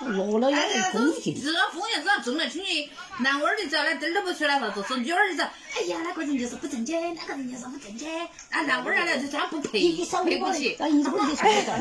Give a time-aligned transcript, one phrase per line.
[0.00, 1.34] 落了眼泪攻进。
[1.34, 8.08] 这风言只要重来听的，男娃儿的只要那灯儿都不出来啥子，说女儿的只哎呀，那个人就是不正经，那个人就是不正经，
[8.50, 9.80] 啊，男娃儿来就他不配，
[10.24, 10.76] 配不起。
[10.80, 11.72] 那一会儿就上这个，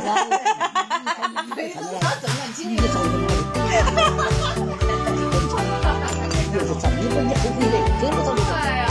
[1.56, 3.28] 对，他重来听你就走着来。
[6.54, 8.52] 就是这一分钱后悔的， 真不走就走。
[8.54, 8.87] 哎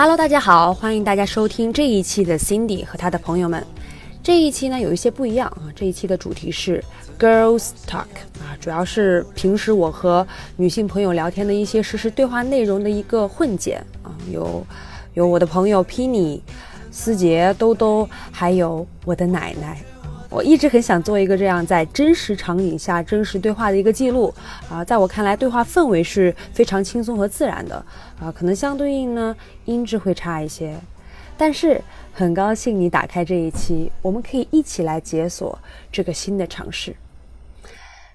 [0.00, 3.62] Hello，大家好，欢迎大家收听这一期的 Cindy 和她的朋友们。
[4.22, 6.82] 这一期呢有一些不一样啊，这一期的主题是
[7.18, 8.06] Girls Talk
[8.38, 10.26] 啊，主要是平时我和
[10.56, 14.66] 女性朋友聊天的一些实时对话内容的一个混剪啊，有
[15.12, 16.40] 有我的朋友 Penny、
[16.90, 19.82] 思杰、兜兜，还有我的奶奶。
[20.30, 24.32] 我一直很想做一个这样在真实场景下真实对话的一个记录
[24.70, 27.84] 啊，在我看来，对话氛围是非常轻松和自然的
[28.20, 30.78] 啊，可能相对应呢音质会差一些，
[31.36, 35.58] 但是很高兴你打开这一期，我们可以一起来解锁
[35.90, 36.94] 这个新的尝试。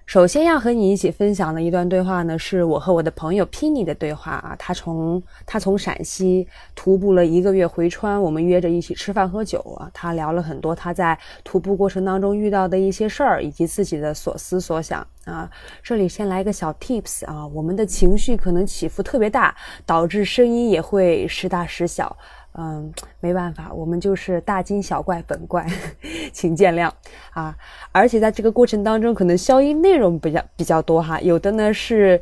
[0.06, 4.56] 首先要和你一起分享的一段对话呢，是我和我的朋友 Penny 的对话啊。
[4.58, 9.90] 他从他从陕西徒步了一个月回川，我们约着一起吃饭喝酒啊。
[9.94, 15.50] 他聊了很多他在徒步过程当中遇到的一些事儿，以及自己的所思所想啊。
[15.82, 19.56] 这里先来个小 tips 啊，我们的情绪可能起伏特别大，
[19.88, 22.16] 导致声音也会时大时小。
[22.58, 25.66] 嗯，没办法，我们就是大惊小怪本怪，
[26.32, 26.90] 请见谅
[27.32, 27.56] 啊！
[27.92, 32.22] 而且在这个过程当中，可能消音内容比较比较多哈，有的呢是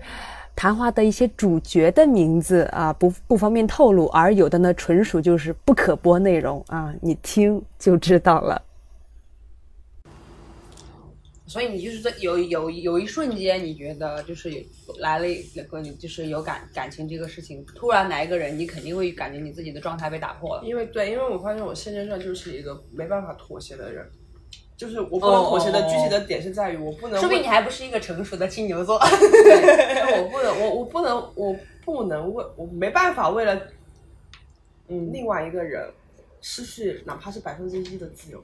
[0.56, 8.62] 谈话的一些主角的名字啊，不不方便透露，而有的呢纯属就是不可播内容啊，你听就知道了。
[11.54, 14.60] 所以你就是在有有有一瞬间，你觉得就是有
[14.98, 20.64] 来了一个你就是有感感情这个事情，突然来一个人，你肯定会感觉你自己的状态被打破了。
[20.66, 24.04] 因为对，因为我发现我现阶段就是一个没办法妥协的人，
[24.76, 28.98] 就是我不能妥协的具体的点是在于我不能为，说明你还不是一个成熟的金牛座。
[29.00, 31.56] 对我不能，我我不能，我
[31.86, 33.62] 不能为，我没办法为了
[34.88, 35.88] 嗯另外一个人
[36.42, 38.44] 失去哪怕是百分之一的自由。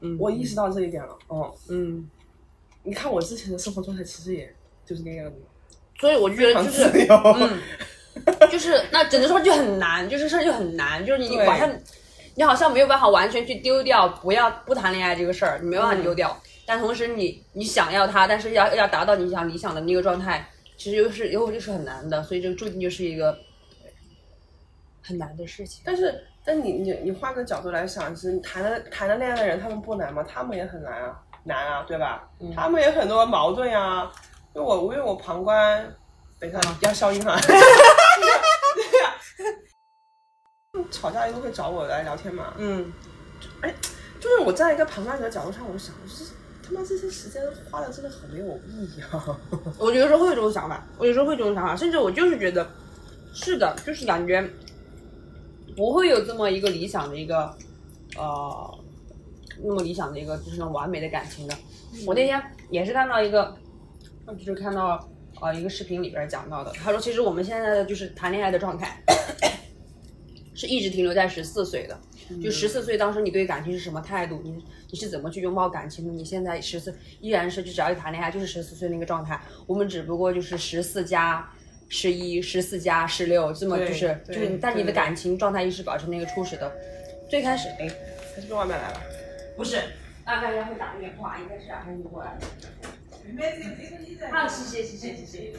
[0.00, 0.16] 嗯。
[0.18, 2.08] 我意识到这一点了，哦、嗯，
[2.82, 5.36] 你看我之前的生活状态其实也就是那个样子，
[5.98, 7.60] 所以我觉得就是嗯，
[8.50, 11.46] 就是那只能说就很难，就是事儿就很难，就是你对。
[11.46, 11.80] 好像
[12.36, 16.40] 你好像没有办法完全去丢掉不要不谈恋爱这个事儿，你没办法丢掉。
[16.64, 23.36] 但同时你你想要他，但是要要达到你想理想的那个状态，其实又是又又是很难的，所以这个注定就是一个
[25.02, 25.82] 很难的事情。
[25.84, 30.26] 但是，但你你你换个角度来想，是你谈了谈了恋爱的人，他们不难吗？
[30.28, 32.28] 他们也很难啊，难啊，对吧？
[32.40, 34.10] 嗯他们也很多矛盾呀、
[34.52, 35.94] 因为我因为我旁观，
[36.40, 37.38] 等一下要消音哈。
[37.40, 37.56] 对
[39.00, 39.14] 呀，
[40.90, 42.52] 吵架一定会找我来聊天嘛。
[42.56, 42.92] 嗯，
[43.60, 43.72] 哎
[44.18, 46.32] 就是我站在一个旁观者的角度上，我就想，是
[46.66, 47.40] 他妈这些时间
[47.70, 49.38] 花的真的很没有意义啊。
[49.78, 52.68] 我有时候会有这种想法，我有时候会有这种想法，甚至我就是觉得，
[53.32, 54.42] 是的，就是感觉
[55.76, 57.56] 不会有这么一个理想的一个，
[58.16, 58.78] 呃，
[59.62, 61.54] 那么理想的一个就是那种完美的感情的。
[62.06, 63.56] 我那天也是看到一个，
[64.38, 65.08] 就是看到
[65.40, 69.02] 呃一个视频里边讲到的，他说其实我们现在的就是谈恋爱的状态，
[70.54, 71.98] 是一直停留在十四岁的。
[72.40, 74.40] 就十四岁当时你对感情是什么态度？
[74.44, 76.12] 你你是怎么去拥抱感情的？
[76.12, 81.50] 你现在十四依然是就只要一谈恋爱就是十四岁那个状态，我们只不过就是十四加
[81.90, 86.72] 十一、十四加十六这么就是就是，但你的感情状态一直保持那个初始的。
[87.28, 87.88] 最开始哎，
[88.34, 89.00] 他是不是外卖来了？
[89.56, 89.82] 不是，
[90.24, 92.38] 大概会打个电话，应该是啊，还是你过来？
[94.30, 95.52] 啊，谢谢谢谢谢谢。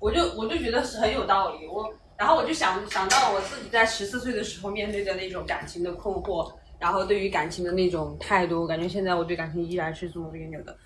[0.00, 10.76] 我就我就觉得是很有道理，我然后我就想想到我自己在十四岁的时候面对的那种感情的困惑，然后对于感情的那种态度，我感觉现在我对感情依然是这么别扭的。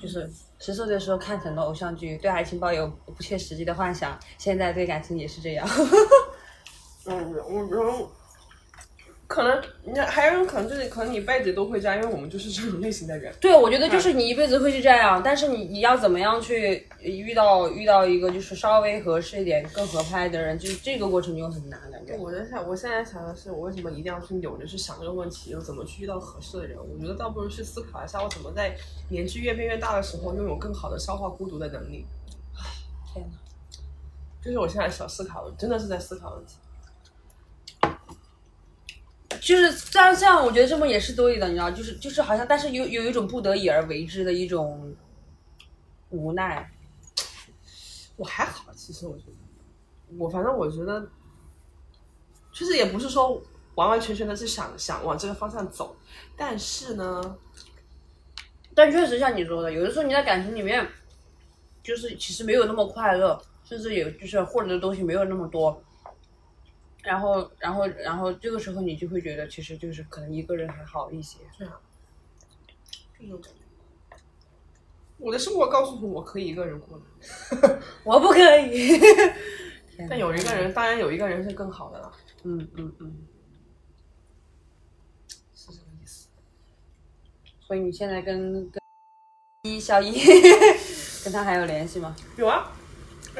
[0.00, 5.68] 就是十四岁的时候看很多偶像剧，对爱情抱有不切实际的幻想，现在对感情也是这样。
[7.06, 8.10] 嗯，我然后
[9.28, 13.32] 可能你看还有一种可能就是可能你一辈子都会这样，因为我们就是这种类型的人。
[13.38, 22.16] 对，我觉得就是你一辈子会是这样，但是你你要怎么样去遇到遇到一个就是稍微合适一点、更合拍的人，就是这个过程就很难感觉。
[22.16, 26.78] 我在想，我现在想的是，我为什么一定要去扭着去想这个问题，又怎么去遇到合适的人？
[26.78, 28.74] 我觉得倒不如去思考一下，我怎么在
[29.10, 32.06] 年纪越变越大的时候，拥有更好的消化孤独的能力。
[33.12, 33.36] 天哪！
[34.42, 36.54] 就是我现在小思考的，真的是在思考问题。
[39.40, 44.94] 就是这样，这样我觉得这么也是对的，你知道，就是就是好像，但是有有一种不得已而为之的一种
[46.10, 46.70] 无奈。
[48.16, 49.32] 我还好，其实我觉得，
[50.18, 51.08] 我反正我觉得，
[52.52, 53.40] 其实也不是说
[53.76, 55.96] 完完全全的是想想往这个方向走，
[56.36, 57.38] 但是呢，
[58.74, 60.88] 但确实像你说的，有的时候你在感情里面，
[61.82, 65.80] 就是其实没有那么快乐，甚至有就是获得的东西没有那么多。
[67.08, 71.38] 然后，然后，然后这个时候你就会觉得，其实就是可能一个人还好一些。
[71.56, 71.80] 对啊，
[73.18, 73.58] 这种感觉。
[75.16, 79.00] 我的生活告诉我，我可以一个人过的， 我不可以。
[80.06, 82.12] 但有一个人，当然有一个人是更好的了。
[82.42, 83.26] 嗯嗯嗯，
[85.54, 86.28] 是这个意思。
[87.58, 88.80] 所以你现在跟跟
[89.62, 90.12] 一小一
[91.24, 92.14] 跟他还有联系吗？
[92.36, 92.70] 有啊，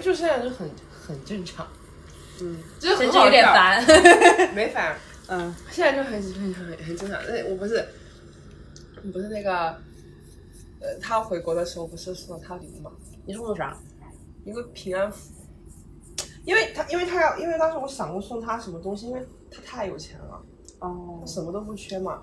[0.01, 1.69] 就现在就很很正常。
[2.41, 3.85] 嗯，就是有点烦。
[4.55, 4.97] 没烦，
[5.29, 7.21] 嗯，现在就很很很很正常。
[7.27, 7.87] 那我不是，
[9.13, 9.53] 不是那个，
[10.81, 12.91] 呃，他回国的时候不是送了他礼物吗？
[13.27, 13.77] 你送的啥？
[14.45, 15.33] 一个平安符。
[16.45, 20.43] 因为他，因为他要，因为当时我想过送他什么东西，因为他太有钱了，
[20.79, 22.23] 哦他，什么都不缺嘛。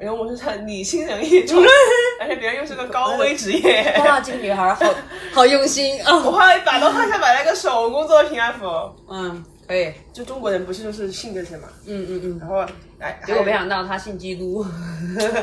[0.00, 1.62] 然后我是很理性仁义重，
[2.20, 4.86] 而且别人又是个高危职业，哇，这个女孩好
[5.32, 6.16] 好用心啊。
[6.24, 8.66] 我花了一百多块钱买了一个手工做的平安符。
[9.08, 9.92] 嗯，可以。
[10.12, 12.38] 就中国人不是就是信这些嘛，嗯嗯嗯。
[12.38, 12.64] 然后
[12.98, 14.64] 哎，结果没想到他信基督。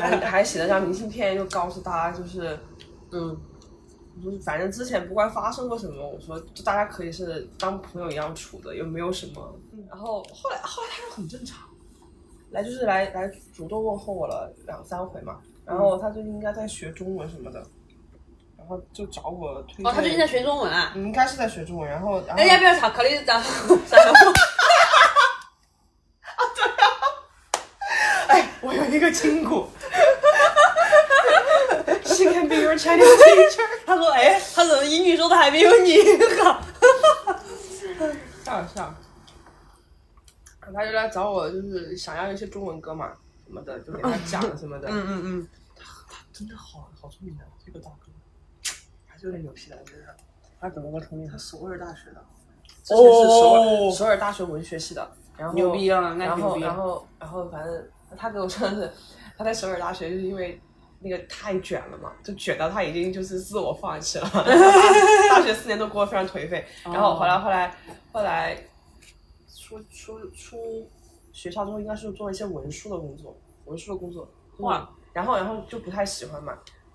[0.00, 2.58] 还还写了张明信片，就告诉大家就是，
[3.12, 3.36] 嗯，
[4.24, 9.54] 就是反正之前不管发生过什么，我说就大家可以是当朋友一样处的，又没有什么。
[9.88, 11.67] 然后后来后来他又很正常，
[12.50, 15.36] 来就是来来主动问候我了两三回嘛。
[15.64, 17.62] 然后他最近应该在学中文什么的，
[18.56, 19.86] 然后就找我推荐。
[19.86, 20.92] 哦，他最近在学中文啊。
[20.94, 24.32] 嗯应该是在学中文，然后然后哎，要不要巧克力然后然后
[28.28, 29.66] 哎，我有一个亲骨。
[32.04, 33.62] She can be your Chinese teacher。
[33.86, 35.96] 他说：“哎，他怎么英语说的还没有你
[36.42, 36.60] 好？”
[38.44, 38.94] 笑 笑。
[40.72, 43.12] 他就来找我，就是想要一些中文歌嘛，
[43.46, 44.88] 什么的，就给他讲什么的。
[44.88, 48.10] 嗯嗯嗯，他他真的好好聪明啊，这个大哥，
[49.06, 50.06] 还是有点牛皮的，真的。
[50.60, 51.38] 他怎么个聪明他？
[51.38, 52.24] 首尔大学的，
[52.82, 58.92] 之前是首尔、哦首尔大学文学系的，然后牛逼啊那然后牛逼啊然后然后反正他跟我说的是，
[59.36, 60.60] 他在首尔大学就是因为
[60.98, 64.28] 那个太卷了嘛，就卷到他已经就是自我放弃了，
[65.30, 66.66] 大学四年都过得非常颓废。
[66.84, 67.76] 然后后来后来
[68.10, 68.58] 后来
[69.60, 70.88] 出出出
[71.32, 74.28] 学校之后，应该是做一些文书的工作，文书的工作。
[74.58, 76.52] 哇然后然后就不太喜欢嘛，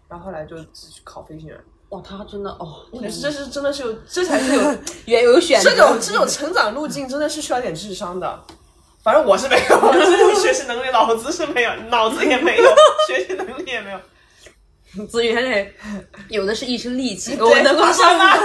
[0.08, 1.60] 然后后来就自己去考飞行员。
[1.90, 2.86] 哇，他真的哦，
[3.22, 8.44] 这是真的是有，这才是有 原有选择这种这种成长路径真的是需要点智商的。
[9.04, 12.64] 反正我是没有，这种学习能力脑子是没有，脑子也没有，
[13.08, 14.00] 学习能力也没有。
[15.08, 15.74] 子宇还得
[16.30, 18.38] 有的是一身力气，我能够爬上 山吗？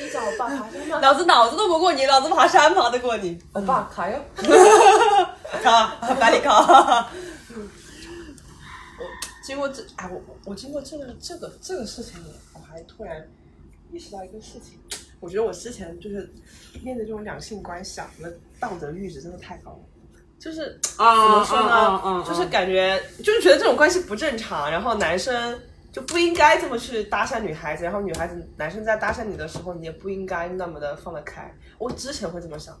[0.00, 0.83] 你找我爸爬山吗？
[1.02, 3.38] 老子脑子都不过你，老子爬山爬得过你。
[3.52, 4.18] 我爸卡哟。
[5.62, 7.08] 卡，百里卡。
[8.98, 9.04] 我
[9.44, 12.14] 经过这，哎，我我我经过这个这个这个事情，
[12.54, 13.26] 我还突然
[13.92, 14.78] 意识到一个事情，
[15.20, 16.32] 我觉得我之前就是
[16.82, 19.78] 面对这种两性关系啊，我的道德阈值真的太高了，
[20.38, 22.24] 就是啊怎么说呢？
[22.26, 25.58] 就是感觉就是觉得这种关系不正常，然后男生
[25.94, 31.48] 就不应该这么去搭讪女孩子，然后女孩子男生在搭讪你的时候，你也不应该那么的放得开。
[31.78, 32.76] 我之前会这么想。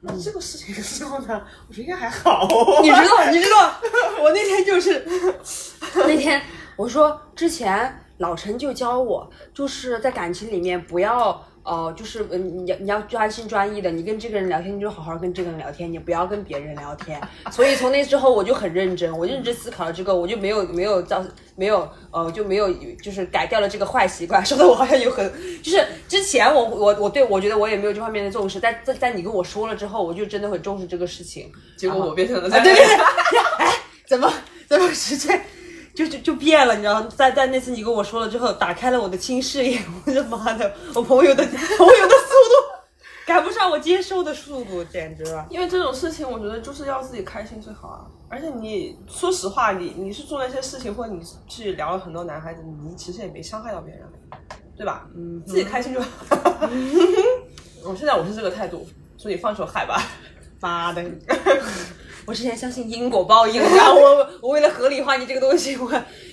[0.00, 2.48] 那这个事情之后呢，我觉得应该还好。
[2.82, 3.72] 你知道，你知道，
[4.20, 5.06] 我那天就是
[5.94, 6.42] 那天
[6.74, 11.46] 我说之前老陈就教我，就是在感情里面不要。
[11.66, 17.20] 呃，就是嗯，你要你要专心专意的，你跟这个人聊天，你就好好跟这个人聊天，你不要跟别人聊天。
[17.50, 21.24] 所以从那之后，我就很认真，我认真思考了这个，我就没有没有造
[21.56, 25.28] 没有呃就没有就是改掉了这个坏习惯，说的我好像有很
[25.60, 31.50] 就是之前我我我对我觉得我也没有这方面的重视，但在在你跟我说了之后，我就真的很重视这个事情。
[31.76, 32.96] 结果我变成了啊，对对对，
[33.58, 33.74] 哎，
[34.06, 34.32] 怎么
[34.68, 35.40] 怎么直接
[35.96, 36.74] 就就就变了？
[36.76, 39.80] 你知道，在在那次你跟我说了之后，打开了我的新视野。
[40.04, 42.54] 我的妈的，我朋友的朋友的速度
[43.26, 45.46] 赶不上我接受的速度，简直了。
[45.48, 48.04] 因为这种事情，我觉得就是要自己开心最好啊。
[48.28, 54.02] 而且你说实话，你你是做那些事情，或者你去聊了很多男孩子，你其实也没伤害到别人，
[54.76, 55.08] 对吧？
[55.16, 56.08] 嗯，自己开心就好。
[57.84, 58.86] 我现在我是这个态度，
[59.16, 60.02] 所以放手嗨吧。
[60.60, 61.02] 妈的！
[62.26, 65.90] 我之前相信因果报应，然后我我为了合理化你这个东西，我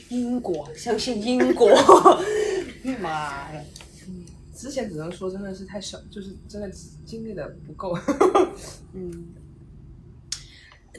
[0.09, 1.69] 因果相信因果。
[2.99, 3.61] 妈呀！
[4.53, 6.69] 之前只能说真的是太少，就是真的
[7.05, 7.97] 经历的不够。
[8.93, 9.27] 嗯，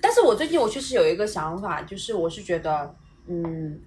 [0.00, 2.94] 但是我最近我确实有一个想法，就是我是觉得，
[3.26, 3.80] 嗯，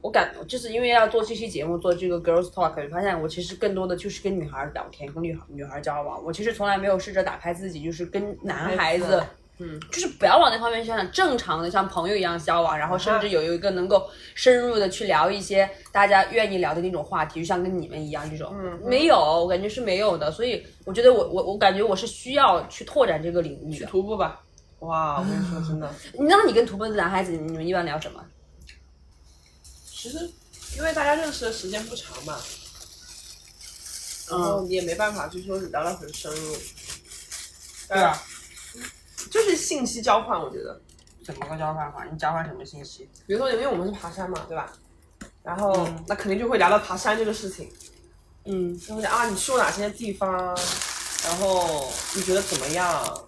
[0.00, 6.24] 我感就是因为要做这期节目，做这个 girls talk，发现我其实更多的就是跟女孩聊天，跟女孩女孩交往。
[6.24, 9.22] 我其实从来没有试着打开自己，就是跟男孩子。
[9.58, 23.86] 嗯，就是不要往那方面想，正常的像朋友一样交往，然后甚至有一个能够深入的去聊一些大家愿意聊的那种话题，就像跟你们一样这种，嗯没有，我感觉是没有的，所以我觉得我我我感觉我是需要去拓展这个领域的。
[23.86, 24.42] 徒步吧。
[24.80, 28.22] 哇，我跟你说真的，你那你跟徒步的男孩子，你们一般聊什么？
[29.90, 30.18] 其实
[30.76, 32.36] 因为大家认识的时间不长嘛，
[34.30, 36.56] 然后你也没办法，就是说聊得很深入。
[37.88, 38.22] 对啊，
[39.30, 40.80] 就是信息交换，我觉得。
[41.24, 42.04] 怎么个交换法？
[42.04, 43.08] 你交换什么信息？
[43.26, 44.72] 比如说，因为我们是爬山嘛，对吧？
[45.42, 47.68] 然后、那肯定就会聊到爬山这个事情。
[48.44, 50.30] 嗯然后讲啊，你去过哪些地方？
[51.24, 53.26] 然后你觉得怎么样？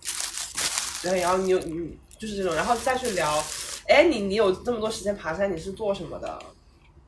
[1.03, 3.43] 对，然后你有你就是这种，然后再去聊，
[3.89, 6.39] 哎，你你有这么多时间爬山，你是做什么的？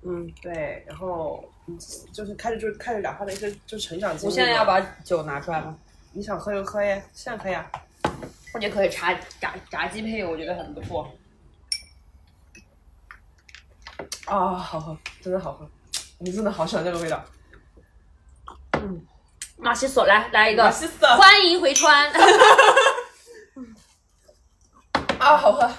[0.03, 1.79] 嗯，对，然后嗯
[2.13, 4.33] 就是开始就开始聊他的一些就成长经历。
[4.33, 5.79] 我现在要把酒拿出来吗？
[6.13, 7.71] 你想喝就喝耶，现在可以啊。
[8.53, 11.11] 我觉得可以炸炸炸鸡配，我觉得很不错。
[14.27, 15.69] 啊，好喝，真的好喝，
[16.19, 17.25] 你真的好喜欢这个味道。
[18.75, 19.07] 嗯
[19.57, 22.11] 马西索来来一个，马西索欢迎回川。
[25.19, 25.71] 啊，好喝，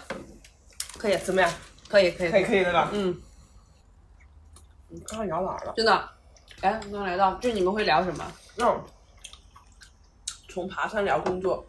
[1.00, 1.52] 可以，怎么样？
[1.90, 2.90] 可以，可以，可以可以对吧？
[2.94, 3.20] 嗯，
[4.90, 5.74] 你刚刚聊哪儿了？
[5.76, 6.10] 真的。
[6.62, 8.32] 哎，刚刚来到，就是你们会聊什么？
[8.56, 8.86] 那种
[10.48, 11.66] 从爬山聊工作，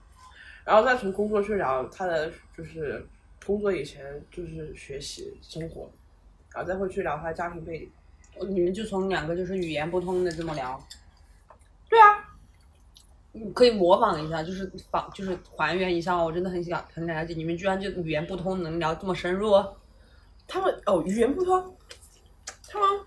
[0.65, 3.07] 然后再从工作去聊他的就是
[3.45, 5.91] 工作以前就是学习生活，
[6.55, 7.91] 然后再会去聊他的家庭背景。
[8.49, 10.83] 你们就从两个就是语言不通的这么聊，
[11.89, 12.35] 对啊，
[13.33, 16.17] 你可以模仿一下，就是仿就是还原一下。
[16.17, 19.53] 我真的很想很了解你们，居然就语言不通能聊这么深入。
[20.49, 21.77] 他们哦语言不通，
[22.69, 23.01] 他们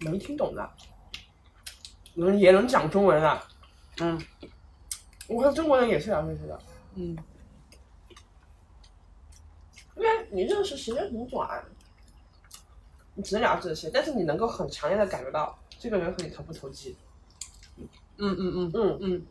[0.00, 0.70] 能听懂的，
[2.14, 3.42] 能也能讲中文啊。
[4.00, 4.20] 嗯
[5.28, 6.58] 我看中国人也是聊这些的，
[6.94, 7.16] 嗯，
[9.96, 11.64] 因为你认识时间很短，
[13.14, 16.96] 你只能聊这些，但是你能够很强烈的感觉到这个人和你投不投机。
[17.76, 19.26] 嗯嗯嗯嗯，嗯。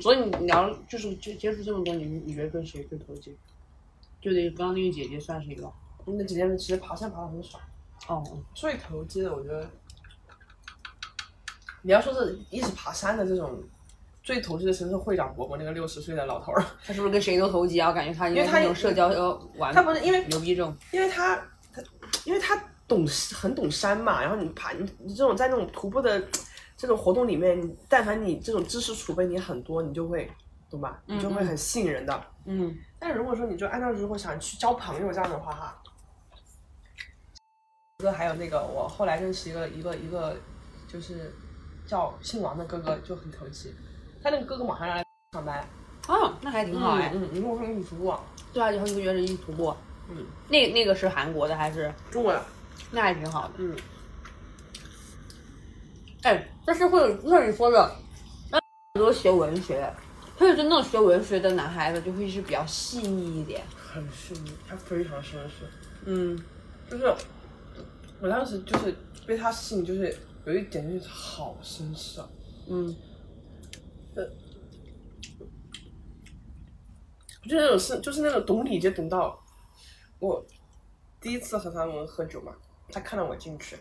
[0.00, 3.36] 所以你聊就是接接触这么多，你你觉得跟谁最投机？
[4.20, 5.72] 就得刚刚那个姐姐算是一个。
[6.04, 7.60] 那姐姐其实爬山爬的很爽，
[8.06, 9.68] 哦，最投机的我觉得，
[11.82, 13.60] 你要说是一直爬山的这种，
[14.26, 17.90] 最投机的其实是会长伯伯那个六十岁的老头儿， 他是不是跟谁都投机啊？
[17.90, 20.76] 我感觉他因为他是那种社交呃玩他不是因为牛逼症。
[20.90, 21.36] 因为他
[21.72, 21.80] 他
[22.24, 26.20] 因为他懂很懂山嘛，然后你爬你你这种在那种徒步的
[26.76, 30.28] 这种活动里面，你但凡你这种知识储备你很多，你就会
[30.68, 31.00] 懂吧？
[31.06, 32.24] 你就会很吸引人的。
[32.46, 35.80] 嗯但如果说你就按照如果想去交朋友这样的话哈，
[37.98, 40.36] 哥还有那个我后来认识一个一个一个
[40.88, 41.32] 就是
[41.86, 43.72] 叫姓王的哥哥就很投机，
[44.26, 45.64] 他那个哥哥马上要来上班，
[46.08, 47.12] 哦，那还挺好哎。
[47.14, 48.12] 嗯，嗯，如果说你服务
[48.52, 49.72] 对啊，以后一个月是一徒步。
[50.10, 51.94] 嗯，那那个是韩国的还是？
[52.10, 52.44] 中国的，
[52.90, 53.54] 那还挺好的。
[53.58, 53.76] 嗯，
[56.24, 57.96] 哎，但是会有像你说的，
[58.50, 58.58] 那
[58.94, 59.88] 很多学文学，
[60.36, 63.62] 会有就那种学文学的男孩子就会是比较细腻一点。
[63.76, 65.70] 很细腻，他非常绅士，
[66.04, 66.36] 嗯
[66.90, 67.14] 就是
[68.20, 68.92] 我当时就是
[69.24, 72.28] 被他吸引，就是有一点就是好绅士啊，
[72.68, 72.92] 嗯
[77.44, 79.38] 就是那种是就是那种懂礼节懂到
[80.18, 80.44] 我
[81.20, 82.52] 第一次和他们喝酒嘛，
[82.90, 83.76] 他看到我进去，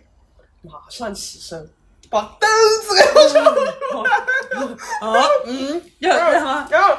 [0.62, 1.68] 马上起身
[2.10, 2.50] 把凳
[2.84, 6.68] 子给我抢了，啊 嗯，要这样吗？
[6.70, 6.96] 然后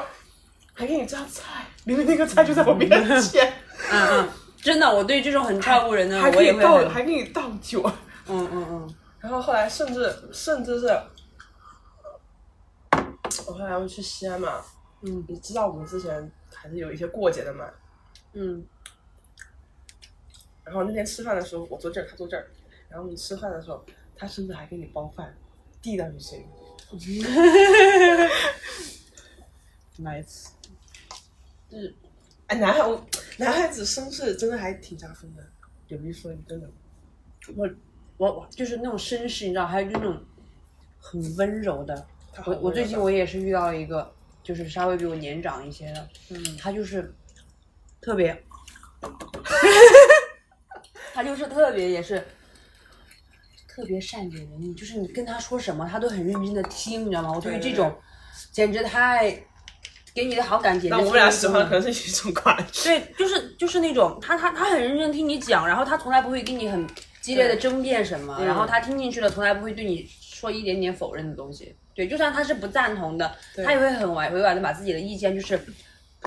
[0.73, 2.89] 还给你夹菜，明明那个菜就在我面
[3.21, 3.53] 前，
[3.89, 4.29] 嗯嗯，
[4.61, 6.87] 真的，我对这种很照顾人的还，我也会。
[6.89, 7.81] 还给你倒酒，
[8.27, 10.87] 嗯嗯嗯然后后来甚至甚至是，
[13.57, 14.63] 我后来要去西安嘛，
[15.01, 17.67] 嗯你知道我们之前还是有一些过节的嘛，
[18.33, 18.63] 嗯
[20.63, 22.45] 然后那天吃饭的时候，我坐这儿，他坐这儿，
[22.87, 23.83] 然后你吃饭的时候，
[24.15, 25.35] 他甚至还给你包饭，
[25.81, 26.45] 递到你嘴里。
[29.99, 30.49] nice。
[32.45, 33.03] 哎，男孩我
[33.37, 35.43] 男孩子绅士真的还挺加分的，
[35.87, 36.69] 有一说一真的。
[37.55, 37.67] 我
[38.17, 40.23] 我我就是那种绅士，你知道，还有就那种
[40.99, 42.07] 很温柔的。
[42.45, 44.11] 我我最近我也是遇到了一个，
[44.43, 47.13] 就是稍微比我年长一些的，嗯，他就是
[47.99, 48.43] 特别，
[51.13, 52.23] 他就是特别也是
[53.67, 57.31] 特别善解人意，就是你跟他说什么，他都很认真的听，你知道吗？
[57.33, 57.93] 我对于这种
[58.51, 59.31] 简直太
[60.13, 62.89] 给你的好感简直那我们俩喜欢可能是一种关系。
[62.89, 66.87] 对，就是就是那种他他他很认真听你讲，然后他从来不会跟你很
[67.21, 71.75] 激烈的争辩什么，嗯然后他听进去了，从来不会对你说一点点否认的东西。
[71.97, 73.35] 对，就算他是不赞同的，
[73.65, 75.59] 他也会很委委婉的把自己的意见就是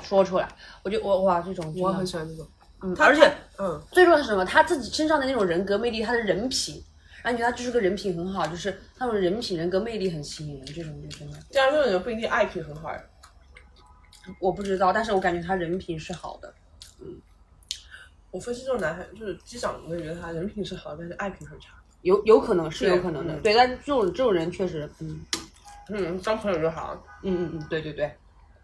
[0.03, 0.49] 说出来。
[0.83, 2.45] 我就我哇，这种我很喜欢这种。
[2.83, 4.45] 嗯，他而且嗯，最重要的是什么？
[4.45, 6.83] 他自己身上的那种人格魅力，他的人品，
[7.23, 13.01] 然后你觉得他就是个人品很好，就是那种人品、人格魅力很吸引人，这种就真的这样这种人不一定爱品很好呀。
[14.41, 16.53] 我不知道，但是我感觉他人品是好的。
[17.01, 17.21] 嗯
[18.33, 21.75] 我分析这种男孩，就是机长，我也觉得他人品是好，但是爱品很差。
[22.03, 25.21] 有有可能是有可能的，嗯对，但这种这种人确实，嗯，
[25.93, 26.95] 嗯，当朋友就好。
[27.23, 28.13] 嗯嗯嗯，对对对，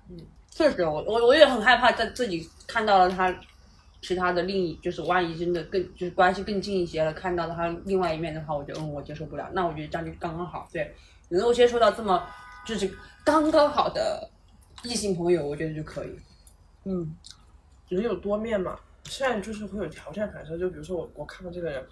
[0.09, 0.16] 嗯，
[0.50, 3.35] 确实，我我我也很害怕在自己看到了他
[4.00, 9.50] 其他的另一，就是万一真的更就是关系更近一些了，看到了他另外一面的话，我觉得嗯我接受不了。
[9.52, 10.95] 那我觉得这样就刚刚好，对，
[11.28, 12.26] 能够接触到这么
[12.64, 12.90] 就是
[13.25, 14.30] 刚刚好的
[14.85, 16.16] 异性朋友，我觉得就可以。
[16.85, 17.16] 嗯，
[17.88, 21.87] 人有多面嘛，现在就是会有条件反射，就比如说我我看到这个人，哦，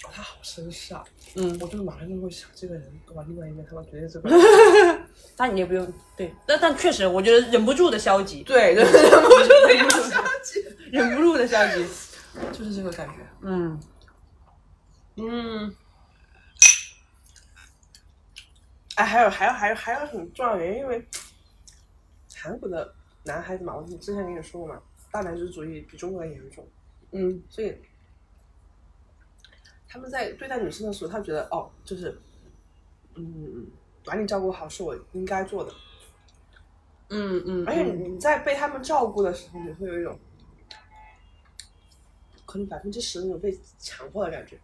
[0.00, 4.30] 他好绅士啊，嗯，我就马上就会想这个人，哇，另外一面他妈绝对这个，
[5.36, 11.84] 但你也不用对，但但确实，我觉得忍不住的消极，对对， 忍不住的要消极，忍不住的消极，
[12.52, 13.14] 就是这个感觉。
[13.42, 13.80] 嗯。
[15.20, 15.74] 嗯，
[18.94, 21.04] 哎，还有还有还有还有很重要的原因，因为
[22.36, 26.64] 韩国的男孩子嘛，我之前跟你说过嘛，大男子主义比中国人严重，
[27.10, 27.42] 嗯。
[27.50, 27.76] 所以
[29.88, 32.20] 他们在对待女生的时候，他觉得哦，就是
[33.14, 33.66] 嗯，
[34.04, 35.72] 把你照顾好是我应该做的，
[37.08, 40.18] 嗯嗯，而且你在被他们照顾的时候，你会有一种
[42.44, 44.58] 可能百分之十那种被强迫的感觉。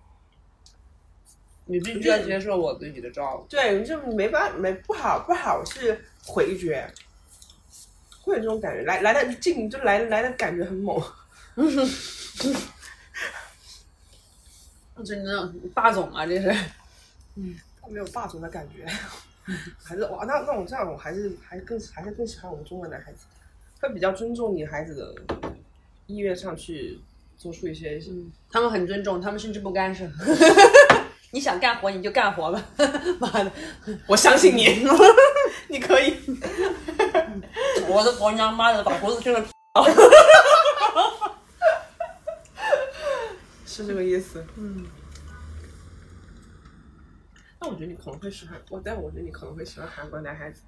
[1.66, 3.46] 你必须要接受我自己的照顾。
[3.48, 6.86] 对，你就没办没不好不好是回绝，
[8.20, 11.02] 会有这种感觉，来来的劲就来来的感觉很猛。
[15.02, 16.54] 就那种霸总啊，这是。
[17.36, 17.56] 嗯
[17.88, 18.86] 没有霸总的感觉，
[19.84, 23.26] 还是哇，那那我这样，我还是还更还是更喜欢我们中国男孩子，
[23.80, 25.14] 会比较尊重女孩子的
[26.06, 26.98] 意愿上去
[27.36, 28.00] 做出一些，
[28.50, 30.08] 他们很尊重，他们甚至不干涉。
[31.30, 32.64] 你想干活你就干活吧，
[33.20, 33.52] 妈的！
[34.06, 34.86] 我相信你，
[35.68, 36.14] 你可以。
[37.88, 39.44] 我的婆娘妈的把胡子真的。
[43.74, 44.44] 是这个意思。
[44.56, 44.86] 嗯。
[47.60, 50.62] 那我觉得你可能会喜欢我，但我觉得你可能会喜欢韩国男孩子。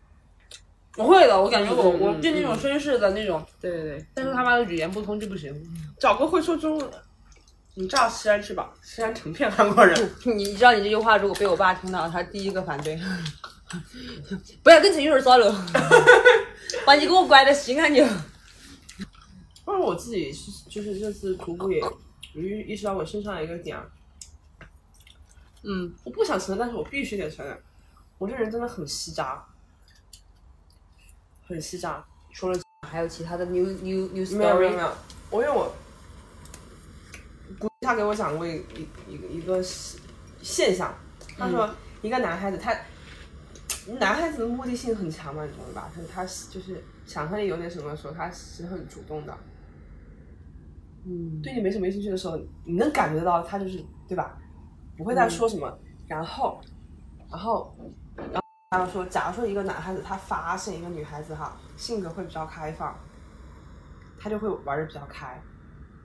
[0.96, 5.54] 我会的，我感觉我我对那种绅士的那种，对对对，但是他妈的语言不通就不行。
[6.00, 7.02] 找个会说中文的，
[7.74, 10.10] 你炸西安去吧，西安成片韩国人。
[10.24, 12.98] 你知道你这句话如果被我爸听到，他第一个反对。
[14.62, 15.66] 不要跟陈玉儿耍了，
[16.86, 18.02] 把你给我拐到西安去。
[19.64, 21.82] 不是我自己是就是这次徒步也
[22.42, 23.90] 意意识到我身上有一个点儿，
[25.62, 27.58] 嗯，我不想承认，但是我必须得承认，
[28.18, 29.44] 我这人真的很吸渣，
[31.46, 32.04] 很吸渣。
[32.32, 34.80] 除了还有其他的 new new new 没有没有没 story。
[34.80, 34.96] 有，
[35.30, 35.74] 我因为我，
[37.58, 38.62] 古他给我讲过一
[39.08, 39.62] 一一个
[40.42, 40.94] 现象，
[41.38, 42.76] 他说一个男孩子他，
[43.98, 45.90] 男孩子的目的性很强嘛，你懂吧？
[45.94, 49.36] 他他就是想和你有点什么的时候，他是很主动的。
[51.06, 54.36] 嗯，对你没什么兴趣的时候，你能感觉到他就是对吧？
[54.96, 56.60] 不会再说什么，然后，
[57.30, 57.76] 然后，
[58.16, 58.40] 然后
[58.70, 62.96] 他又说，假如说一个男孩子他发现一个女孩子哈性格会比较开放，
[64.18, 65.40] 他就会玩的比较开，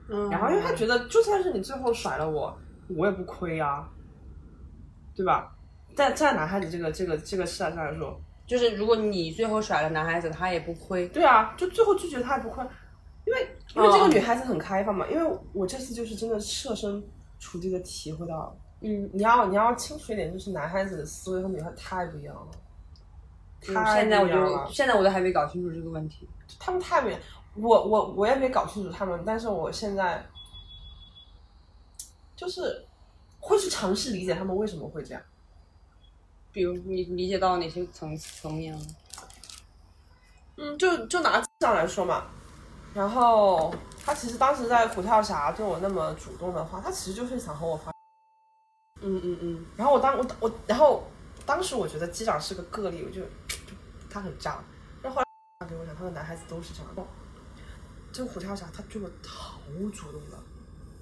[0.10, 2.56] 嗯然后因为他觉得就算是你最后甩了我，
[2.96, 3.90] 我也不亏啊，
[5.16, 5.56] 对吧？
[5.96, 11.08] 在在男孩子这个这个这个事上来说，就是如果你最后甩了男孩子，他也不亏。
[11.10, 12.64] 对啊，就最后拒绝他也不亏，
[13.26, 15.08] 因为因为这个女孩子很开放嘛。
[15.10, 17.04] 因为我这次就是真的设身
[17.40, 22.48] 处地的体会到，嗯，你要你要清楚一点，就是男孩子的思维和女孩太不一样了，
[23.62, 26.28] 太现在我就现在我都还没搞清楚这个问题。
[26.60, 27.20] 他们太不一样。
[27.56, 30.26] 我我我也没搞清楚他们，但是我现在
[32.36, 32.86] 就是
[33.40, 35.22] 会去尝试理解他们为什么会这样。
[36.52, 38.82] 比如你理解到哪些层层面了？
[40.58, 42.26] 嗯，就就拿这样来说嘛，
[42.93, 43.73] 然后
[44.06, 47.91] 他其实当时在虎跳峡对我那么主动的话，他其实就是想和我发。
[49.01, 51.04] 嗯嗯嗯，然后我当我我然后
[51.45, 53.75] 当时我觉得机长是个个例，我就就
[54.10, 54.60] 他很渣。
[55.01, 55.25] 然后后来
[55.60, 57.04] 他给我讲，他说男孩子都是这样的。
[58.12, 59.60] 这个虎跳峡他对我好
[59.93, 60.38] 主动的，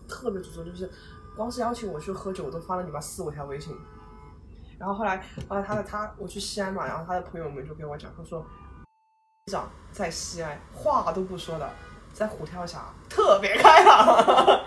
[0.08, 0.89] 特别主动，就是
[1.36, 3.75] 光是邀请我去喝酒，我都发了你妈四五条微信。
[4.78, 5.17] 然后后来
[5.49, 8.47] 后来他的他我去西安嘛，然后他的朋友们就跟我讲，他说机
[9.50, 11.70] 长在西安话都不说的，
[12.14, 14.66] 在虎跳峡特别开朗。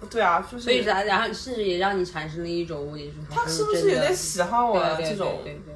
[0.10, 5.74] 对啊，就是所以然然后是也让你产生了一种误解，他是不是有点喜欢我这种对对对。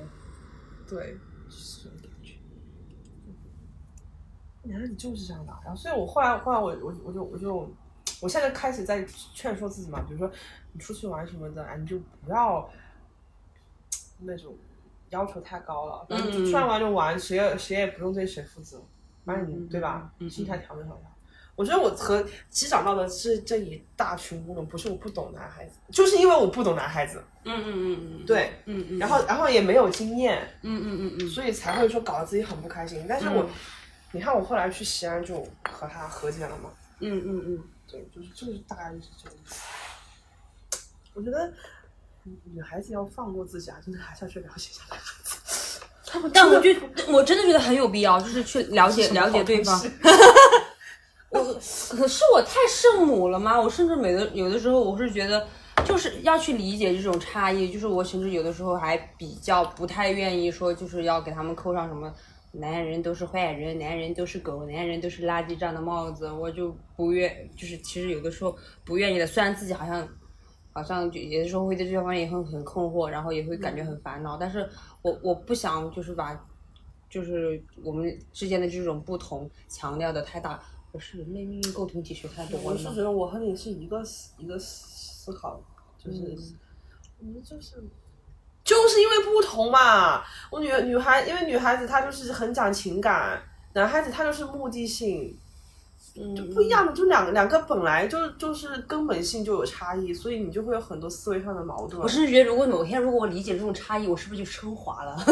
[0.86, 1.18] 对，
[1.50, 2.34] 是这种感觉。
[4.62, 7.70] 原来你就是这样的啊，然后所以我后来后来我我我就我就
[8.20, 10.30] 我现在开始在劝说自己嘛，比如说
[10.72, 12.70] 你出去玩什么的，哎，你就不要
[14.20, 14.54] 那种
[15.14, 18.82] 要求太高了，反正嗯就出来玩就玩，谁也谁也不用对谁负责，
[19.24, 20.10] 反正你对吧？
[20.28, 21.10] 心态调整好就好。
[21.56, 33.06] 我觉得我和其实长到的是这一大群乌龙，不是我不懂男孩子，就是因为我不懂男孩子，嗯嗯嗯嗯，对，嗯嗯，然后然后也没有经验，嗯嗯嗯嗯，所以才会说搞得自己很不开心。
[33.08, 33.48] 但是我，
[34.10, 39.62] 你看我后来去西安就和他和解了嘛，嗯嗯嗯，对，就是就是大概就是这个意思。
[41.14, 41.52] 我觉得
[42.24, 45.80] 女女孩子要放过自己啊，真的还是要去了解一下男孩子。
[46.06, 49.80] 他 们但我觉得我真的觉得很有必要，就是去了解了解对方
[51.30, 53.60] 我可是我太圣母了吗？
[53.60, 55.46] 我甚至每的有的时候我是觉得，
[55.84, 57.72] 就是要去理解这种差异。
[57.72, 62.12] 就是我甚至有的时候还比较不太愿意说，就是要给他们扣上什么
[62.52, 66.30] 男人都是坏人、男人都是狗、男人都是垃圾这样的帽子。
[66.30, 69.26] 我就不愿，就是其实有的时候不愿意的。
[69.26, 70.08] 虽然自己好像
[70.74, 74.68] 好像就有的时候会对这方面也会很困惑，然后也会感觉很烦恼，但是
[75.00, 76.38] 我我不想就是把
[77.08, 80.62] 就是我们之间的这种不同强调的太大。
[80.92, 82.94] 我是人类命运共同体学太多了我是觉？
[82.96, 85.60] 得我和你是一个思一个思考，
[85.96, 86.58] 就是嗯
[87.20, 87.82] 我们就是。
[88.64, 93.38] 就是因为不同嘛，我女女孩，因为女孩子她就是很讲情感，
[93.74, 95.36] 男孩子他就是目的性，
[96.16, 102.00] 嗯，不一样的，就两两个本来就就是根本性就有差异，所以你就会有很多思维上的矛盾。
[102.00, 105.24] 我甚至觉得，如果某天如果我理解这种差异，我是不是就升华了？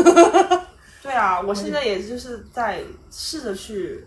[1.01, 4.05] 对啊，我现在也就是在试着去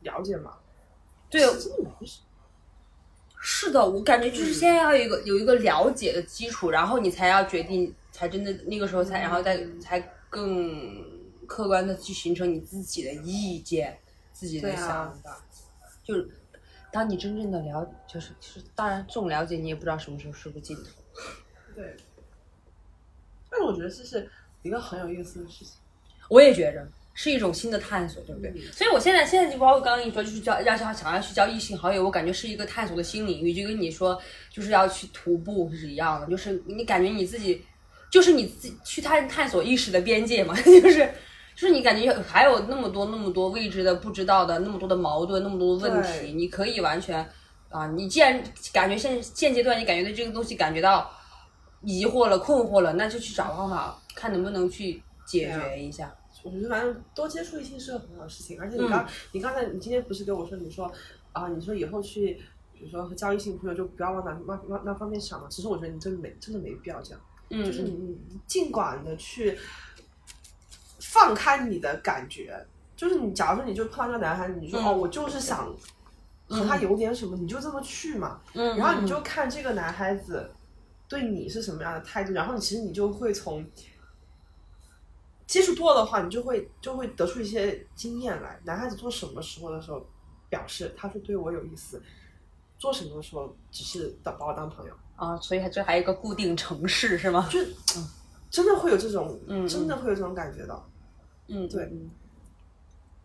[0.00, 0.54] 了解嘛。
[1.28, 1.42] 对，
[3.38, 11.04] 是的，我感觉就是现在要有一个有一个了解的基础，然后你才要决定，才真的那个时候才，然后再才更
[11.46, 13.98] 客观的去形成你自己的意见，
[14.32, 15.38] 自己的想法。
[16.06, 16.28] 就是
[16.92, 20.84] 当你真正的了，就是就是，当然这种了解你也不知道什么时候是个尽头。
[21.74, 21.96] 对，
[23.50, 24.30] 但是我觉得这是
[24.62, 25.74] 一个很有意思的事情。
[26.28, 28.52] 我也觉着是一种新的探索，对不对？
[28.70, 37.64] 所以我现在现在就包括刚刚跟你说，就是交要想想要去交异性好友，我感觉是一个探索的新领域，就跟你说就是要去徒步是一样的，就是你感觉你自己
[38.12, 41.10] 就是你自己去探探索意识的边界嘛， 就是。
[41.56, 47.26] 就是你感觉还有那么多那么多未知的、不知道的、那么多的矛盾、那么多的问题，你可以完全
[47.70, 48.40] 啊，你既然
[48.72, 51.10] 感觉现现阶段你感觉对这个东西感觉到
[51.82, 56.14] 疑惑了、困惑了，那就去找方法，看能不能去解决一下。
[56.44, 60.92] 我觉得反正多接触一些是个很好的事情，而且你刚、你刚才你今天不是跟我说，你说
[61.32, 62.34] 啊，你说以后去，
[62.72, 65.48] 比如说和交异性朋友就不要往哪那那那方面想了。
[65.50, 69.58] 其实我觉得你真的没真的没必要这样，嗯，就是你你尽管的去
[71.16, 72.54] 放开你的感觉，
[72.94, 74.84] 就是你假如说你就碰到这个男孩子，你说、嗯。
[74.84, 75.74] 哦，我就是想
[76.46, 80.50] 和他有点什么，你就这么去嘛，嗯，然后你就看这个男孩子
[81.08, 83.64] 对你是什么样的态度，然后你其实你就会从
[85.46, 88.60] 接触多的话，你就会就会得出一些经验来。
[88.64, 90.06] 男孩子做什么时候的时候
[90.50, 92.02] 表示他是对我有意思，
[92.78, 97.48] 做什么的时候只是当把我当朋友，啊，所以还这还有一个固定城市是吗？
[97.50, 97.60] 就
[98.50, 99.66] 真的会有这种，嗯。
[99.68, 100.82] 真的会有这种感觉的，
[101.48, 102.10] 嗯，对嗯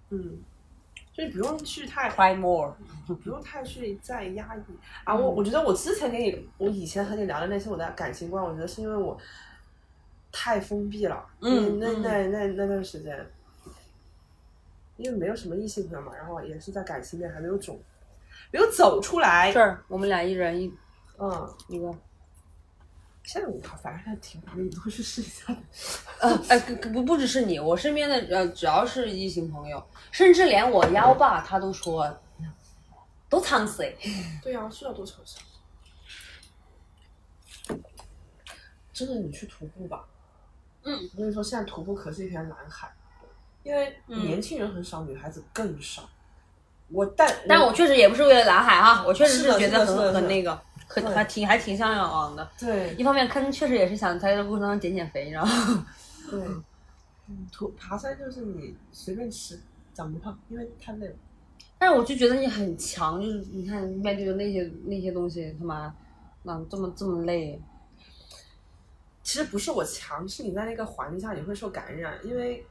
[0.09, 0.43] 嗯。
[1.13, 2.73] 所以不用去太，try more，
[3.05, 4.61] 不用太去再压抑
[5.03, 5.13] 啊！
[5.13, 9.19] 我我觉得我之前跟你，我以前和你聊的那些我的感情观，我觉得是因为我
[10.31, 11.25] 太封闭了。
[11.41, 13.29] 嗯那那那那段时间，
[14.95, 17.77] 因为没有什么异性朋友嘛，然后也是在感情面还没有走，
[18.49, 19.59] 没有走出来这。
[19.59, 20.73] 儿我们俩一人一
[21.19, 21.93] 嗯，一个，
[23.23, 25.59] 现在我反正还挺容易都去试一下的。
[26.19, 29.81] 呃，哎，不不只是你，我身边的呃，只要是异性朋友，
[30.11, 32.19] 甚至连我幺爸他都说，
[33.29, 33.93] 多尝试哎，
[34.43, 35.37] 对呀、是要多尝试。
[38.93, 40.05] 真的，你去徒步吧，
[40.83, 42.91] 嗯，我跟你说，现在徒步可是一片蓝海，
[43.63, 46.09] 因为年轻人很少，女孩子更少。
[46.89, 50.61] 我但但我确实也不是为了蓝海哈，我确实是觉得很很那个，
[50.93, 51.13] 很对。
[51.13, 52.49] 还挺还挺向往的。
[52.59, 52.93] 对。
[52.95, 55.83] 一方面，看确实也是想在这个过程当中减减肥，然后
[56.29, 56.39] 对，
[57.27, 59.59] 嗯，徒爬山就是你随便吃，
[59.93, 61.15] 长不胖，因为太累了。
[61.77, 65.93] 但是我就觉得你很强，就是你看面对的那些那些东西，他妈，
[66.43, 67.59] 那这么这么累，
[69.23, 72.63] 其实不是我强，是你在那个环境下你会受感染，因为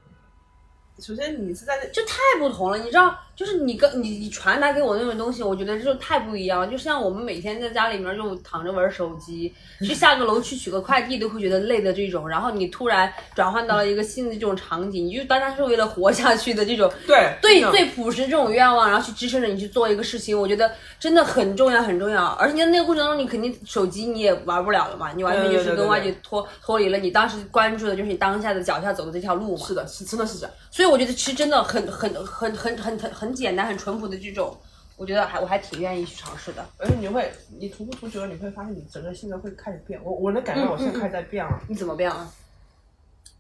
[1.01, 2.79] 首先你是在那就太不同了。
[2.79, 6.67] 你知道，就是你跟你你传达给我那种东西，我觉得就太不一样了。
[6.67, 16.91] 就像我们每天在家里面就躺着玩手机， 去下个楼去取个快递都会觉得累的这种，然后你突然转换到了一个新的这种场景，你就单单是为了活下去的这种。
[17.07, 22.27] 对对最朴实这种愿望，然后去支撑着你去做一个事情，我觉得真的很重要，很重要。
[22.33, 29.67] 而且在那个过程当中，你肯定手机你也玩不了了嘛，你完全就是跟外界脱脱离了你当时关注的就是你当下的脚下走的这条路嘛。
[29.67, 30.55] 是的，是真的是这样。
[30.71, 34.57] 所以我觉得其实真的很很很很很很很简单、很淳朴的这种，
[34.97, 36.67] 我觉得还我还挺愿意去尝试的。
[36.79, 40.03] 而且你会，你徒步途久了，你会发现你整个性格会开始变。
[40.03, 41.63] 我我能感觉到我现在开始在变了。
[41.69, 42.33] 你怎么变啊？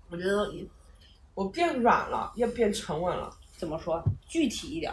[0.09, 0.51] 我觉得
[1.35, 3.31] 我变软了，要变沉稳了。
[3.57, 4.03] 怎么说？
[4.29, 4.93] 具体一点。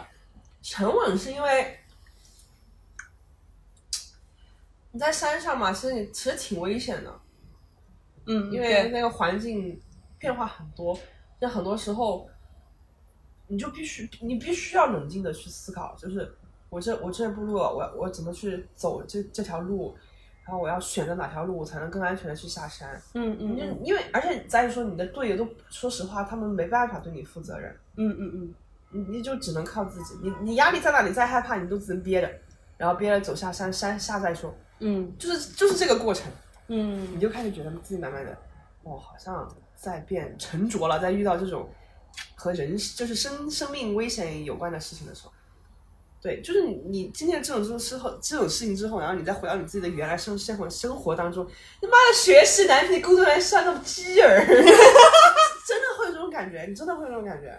[0.60, 1.78] 沉稳是因为
[4.90, 7.20] 你在山上嘛，其实你其实挺危险的，
[8.26, 9.80] 嗯，因为那个环境
[10.18, 10.98] 变化很多，
[11.40, 12.28] 那很多时候
[13.48, 16.30] 你就必须你必须要冷静的去思考，就是
[16.68, 19.96] 我这我这步路我我怎么去走这这条路，
[20.44, 23.00] 然后我要选择哪条路我才能更安全的去下山。
[23.14, 27.74] 嗯嗯因为因为而且再说你的队友都说实话，他们没办法对你负责任。
[27.96, 28.54] 嗯嗯嗯，
[28.90, 32.30] 你你就只能靠自己，你你压力在哪里，再害怕你都只能憋着，
[32.76, 36.30] 然后憋着走下山，山下再说，嗯就是就是这个过程，
[36.68, 38.32] 嗯你就开始觉得自己慢慢的，
[38.84, 41.68] 哦，好像在变沉着了，在遇到这种
[42.34, 45.32] 和人就是生生命危险有关的事情的时候，
[46.20, 51.44] 对，就是你你经历了这种这种之后这种事情之后，然后你再回到你自己的原来生生活生活当中，
[51.80, 57.56] 你妈的学习难题，工作难像那么鸡儿， 真的会有这种感觉，你真的会有这种感觉。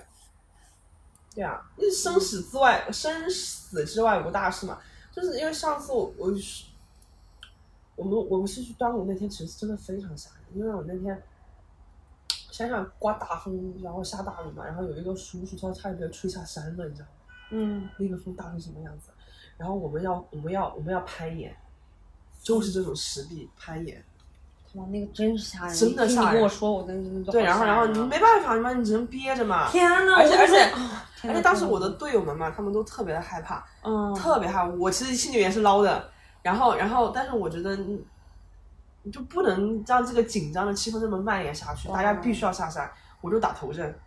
[1.35, 4.79] 对啊，因为生死之外，生死之外无大事嘛。
[5.12, 11.21] 就是因为上次我我们我们是去端午那天，其实真的非常吓人，因为我那天
[12.59, 17.13] 山上刮大风，然后下大雨嘛，然后有一个叔叔他差点被吹下山了，你知道吗？
[17.51, 19.11] 嗯，那个风大成什么样子？
[19.55, 21.55] 然后我们要我们要我们要攀岩，
[22.43, 24.03] 就是这种石壁攀岩。
[24.71, 29.71] 他妈那个真是吓人，真的听吓人你跟我说，我真的对，然后然后你没办法嘛，你只能憋着嘛。
[29.71, 30.69] 天呐，而且而且
[31.29, 34.67] 而且当时我的队友们嘛，他们都特别的害怕，嗯特别害怕。
[34.67, 37.79] 我其实心里面是捞的，然后然后，但是我觉得
[39.03, 42.89] 你你就不能让这个紧张的气氛这么蔓延下去，大家必须要下山。
[43.21, 43.99] 我就打头阵，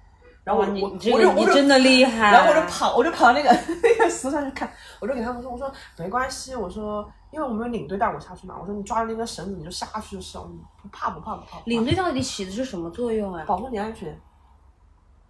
[0.44, 3.50] 然后我我就我就真的厉害， 然后我就跑，我就跑到那个
[3.82, 10.48] 那个石头上去看，我就给他们说，我说没关系，我说因为我们有领队带我下去嘛，我说你抓着那根绳子你就下去就是了，
[10.80, 11.58] 不怕不怕不怕。
[11.66, 13.44] 领队到底起的是什么作用啊？
[13.46, 14.18] 保护你安全，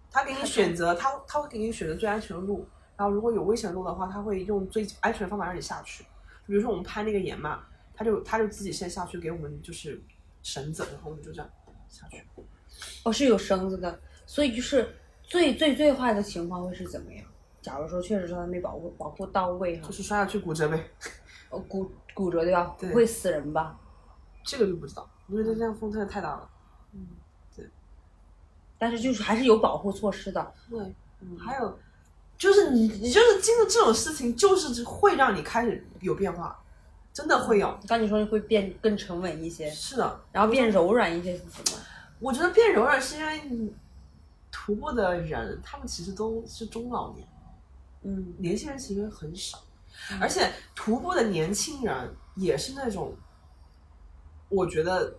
[0.09, 6.05] 他给你选择，他他会给你选择最安全的路，然后如果有危险的路的话，他会用最安全的方法让你下去。
[6.45, 7.59] 比如说我们攀那个岩嘛，
[7.93, 10.01] 他就他就自己先下去给我们就是
[10.41, 11.49] 绳子，然后我们就这样
[11.89, 12.23] 下去。
[13.03, 17.25] 哦，是有绳子的，所以就是最最最坏的情况会是怎么样？
[17.61, 20.85] 假如说确实说他没保护保护到位哈就，是摔下去骨折呗，
[21.49, 22.75] 哦骨骨折对吧？
[22.77, 23.79] 对不会死人吧？
[24.43, 26.49] 这个就不知道，因为这这样风真的太大了。
[26.91, 27.07] 嗯，
[27.55, 27.65] 对
[28.77, 30.53] 但是就是还是有保护措施的。
[30.69, 30.93] 对，
[31.39, 31.79] 还有
[32.37, 36.61] 就是你你就是经历这种事情，就是会让你开始有变化，
[37.13, 37.77] 真的会有。
[37.87, 41.79] 刚你说会变更沉稳一些，是的，然后变柔软一些是什么？
[42.19, 43.73] 我觉得变柔软是因为你
[44.51, 47.27] 徒步的人，他们其实都是中老年，
[48.01, 49.59] 嗯年轻人其实很少，
[50.19, 53.13] 而且徒步的年轻人也是那种，
[54.49, 55.13] 我觉得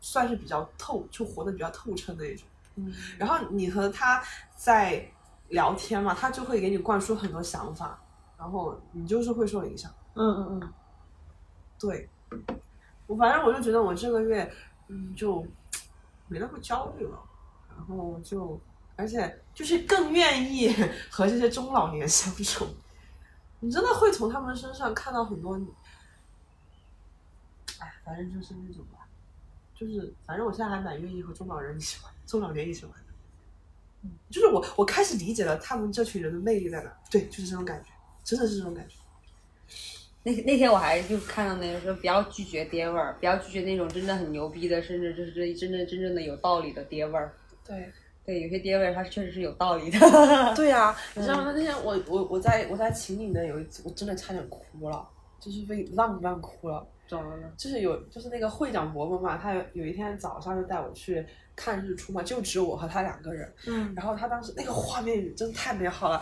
[0.00, 2.46] 算是比较透，就活得比较透彻那种。
[2.76, 4.22] 嗯然后你和他
[4.56, 5.06] 在
[5.48, 8.02] 聊天嘛，他就会给你灌输很多想法，
[8.38, 9.90] 然后你就是会受影响。
[10.14, 10.72] 嗯嗯嗯，
[11.84, 12.08] 对，
[13.06, 14.50] 我反正我就觉得我这个月，
[14.88, 15.46] 嗯，就
[16.28, 17.22] 没那么焦虑了，
[17.68, 18.58] 然后就，
[18.96, 20.74] 而且就是更愿意
[21.10, 22.66] 和这些中老年相处。
[23.60, 25.60] 你真的会从他们身上看到很多，
[27.78, 29.06] 哎，反正就是那种吧，
[29.74, 33.00] 就是反正我现在还蛮愿意和中老人一起玩，中老年一起玩的。
[34.04, 37.90] 嗯，就是我我开始理解了他们这群人的魅力在哪，对，就是这种感觉，
[38.22, 38.96] 真的是这种感觉。
[40.24, 47.32] 那那天我还就看到那个说不要拒绝爹味儿，不要拒绝那种真的很牛逼的，甚至就是真正真正的有道理的爹味儿。
[47.66, 47.92] 对，
[48.24, 49.98] 对，有些爹味儿它确实是有道理的。
[50.56, 51.52] 对呀、你知道吗？
[51.54, 55.06] 那天我我我在我在秦岭的有一次，我真的差点哭了，
[55.38, 56.86] 就是被浪漫哭了。
[57.06, 57.52] 怎么了？
[57.58, 61.22] 就是有就是那个会长伯伯嘛，他有有一天早上就带我去
[61.54, 63.52] 看日出嘛，就只有我和他两个人。
[63.66, 66.18] 嗯，然后他当时那个画面真的太美好了，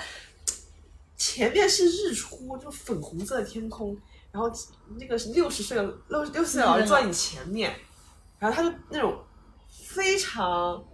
[1.23, 3.97] 前面是日出，就粉红色的天空，
[4.33, 4.51] 然后
[4.99, 7.73] 那个六十岁的六六十岁的老人坐在你前面，
[8.41, 9.17] 然后他就那种
[9.69, 10.85] 非常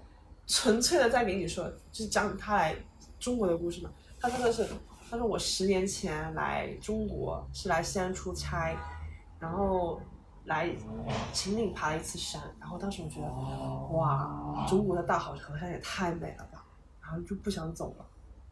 [0.46, 2.76] 纯粹的在给你说，就是讲他来
[3.18, 3.90] 中国的故事嘛。
[4.20, 4.68] 他真的是，
[5.08, 8.76] 他说我十年前来中国是来西安出差，
[9.40, 9.98] 然后
[10.44, 10.70] 来
[11.32, 16.62] 秦岭爬了一次山，然后当时我觉得，哇，中国的大好河山也太美了吧，
[17.00, 18.04] 然后就不想走了。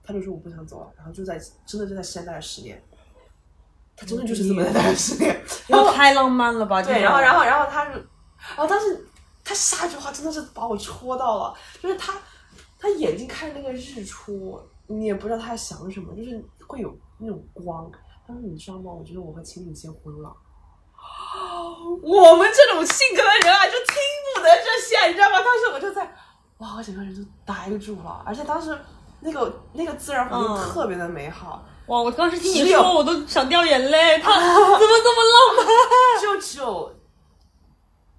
[0.07, 2.81] 他就说我不想走了，然后就在真的就在西安待了十年，
[3.97, 5.45] 他真的就是这么待了十年。
[5.67, 6.81] 然后太浪漫了吧？
[6.81, 9.05] 对，然后然后然后他就，然后但是
[9.45, 12.15] 他下一句话真的是把我戳到了，就是他
[12.79, 17.91] 他眼睛看着那个日出，你也不知道他在想什么，就是会有那种光。
[18.27, 18.93] 他说你知道吗？
[18.93, 20.35] 我觉得我和秦岭结婚了。
[22.03, 23.97] 我们这种性格的人啊，就听
[24.35, 25.37] 不得这些，你知道吗？
[25.39, 26.05] 当时我就在，
[26.59, 28.77] 哇，我整个人就呆住了，而且当时
[29.27, 32.01] 那个那个自然环境嗯特别的美好，哇！
[32.01, 34.19] 我当时听你说，我都想掉眼泪。
[34.21, 35.67] 他怎么这么浪漫？
[36.23, 36.95] 就只有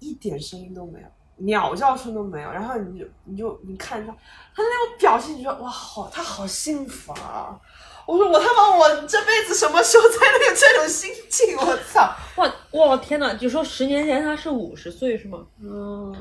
[0.00, 1.06] 一点声音都没有，
[1.38, 7.58] 鸟叫声都没有，然后你就你就你看他他那种表情，你觉得哇，好他好幸福啊！
[8.06, 11.56] 我说我他妈我这辈子什么时候才能有这种心情？
[11.58, 12.10] 我操！
[12.36, 13.34] 哇哇天哪！
[13.34, 15.38] 就说十年前他是五十岁是吗？
[15.62, 16.14] 嗯，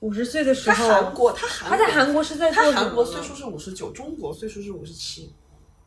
[0.00, 5.32] 五十岁的时他候，韩国他韩他在韩国是在做他韩国岁数是五十九，中国岁数是五十七，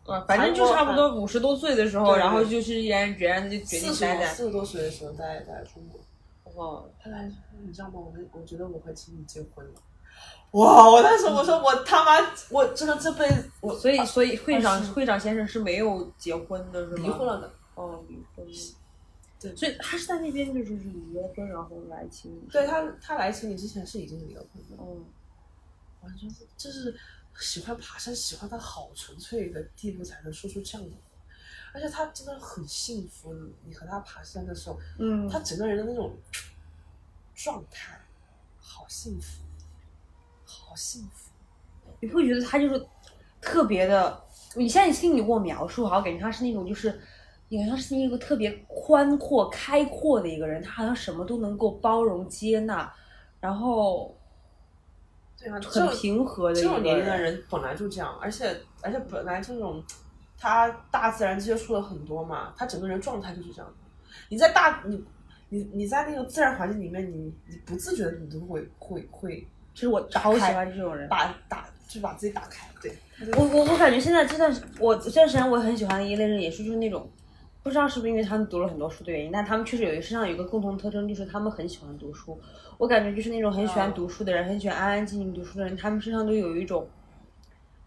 [0.06, 4.28] 啊，反正就差不多五十多岁的时候，然后就是毅然决然的就决定待在。
[4.28, 6.00] 四十多岁的时候待在中国。
[6.56, 7.32] 哇，他来，
[7.66, 7.94] 你知道吗？
[7.96, 9.74] 我们我觉得我和秦宇结婚了。
[10.52, 10.88] 哇！
[10.88, 17.04] 我当时我说我他妈，我真的这辈子我所以所以会长会长先生是没有结婚的是吗？
[17.04, 17.52] 离婚了的。
[17.74, 18.54] 哦，离婚了。
[19.44, 22.40] 对所以他是在那边就是离了婚，然后来请你。
[22.50, 24.84] 对他，他来请你之前是已经离了婚的。
[24.84, 25.06] 嗯，
[26.02, 26.96] 完全是，就是
[27.38, 31.02] 喜欢爬山，喜欢到好纯粹的地步才能说出这样的话。
[31.74, 36.16] 而且他真的很幸福，你你和他爬山的时候，嗯他整个人的那种
[37.34, 38.00] 状态，
[38.60, 39.42] 好幸福，
[40.46, 41.32] 好幸福。
[42.00, 42.88] 你会觉得他就是
[43.42, 44.24] 特别的，
[44.56, 47.02] 你现在听你给我描述，好像感觉他是那种就是，
[47.54, 52.92] 你感觉他是一个特别宽阔、开阔的一个人，他好像什么都能够包容、接纳，
[53.40, 54.18] 然后
[55.40, 59.84] 对啊，很平和的一个这种年龄的人本来就这样，而且而且本来这种
[60.36, 64.10] 他大自然接触了很多嘛，他整个人状态就是这样的。
[64.30, 65.06] 你在大你
[65.50, 71.08] 你你在那个自然环境里面，你你不自觉的你都会会会其实我超喜欢这种人。
[71.08, 72.98] 把打就把自己打开，对，
[73.38, 77.08] 我我我感觉现在这段我这段时间我很喜欢的一类人，也是就是那种，
[77.64, 82.38] 不知道是不是因为他们读了很多书的原因，但他们确实有一个身上有一个共同特征，就是他们很喜欢读书。
[82.78, 86.88] 我感觉就是那种很喜欢读书的人，很喜欢安安静静读书的人，他们身上都有一种，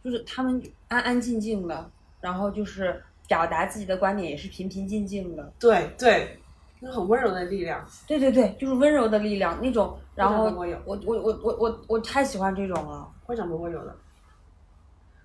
[0.03, 5.53] 就是他们安安静静的，然后就是表达自己的观点也是平平静静的。
[5.61, 6.39] 对对，
[6.81, 7.87] 那种很温柔的力量。
[8.07, 9.99] 对对对，就是温柔的力量那种。
[10.15, 13.13] 然后我我我我我我太喜欢这种了。
[13.27, 13.93] 会长不会有的，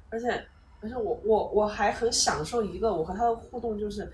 [0.09, 0.43] 而且
[0.81, 4.11] 而且我我我还很享受一个我和他的互动，就是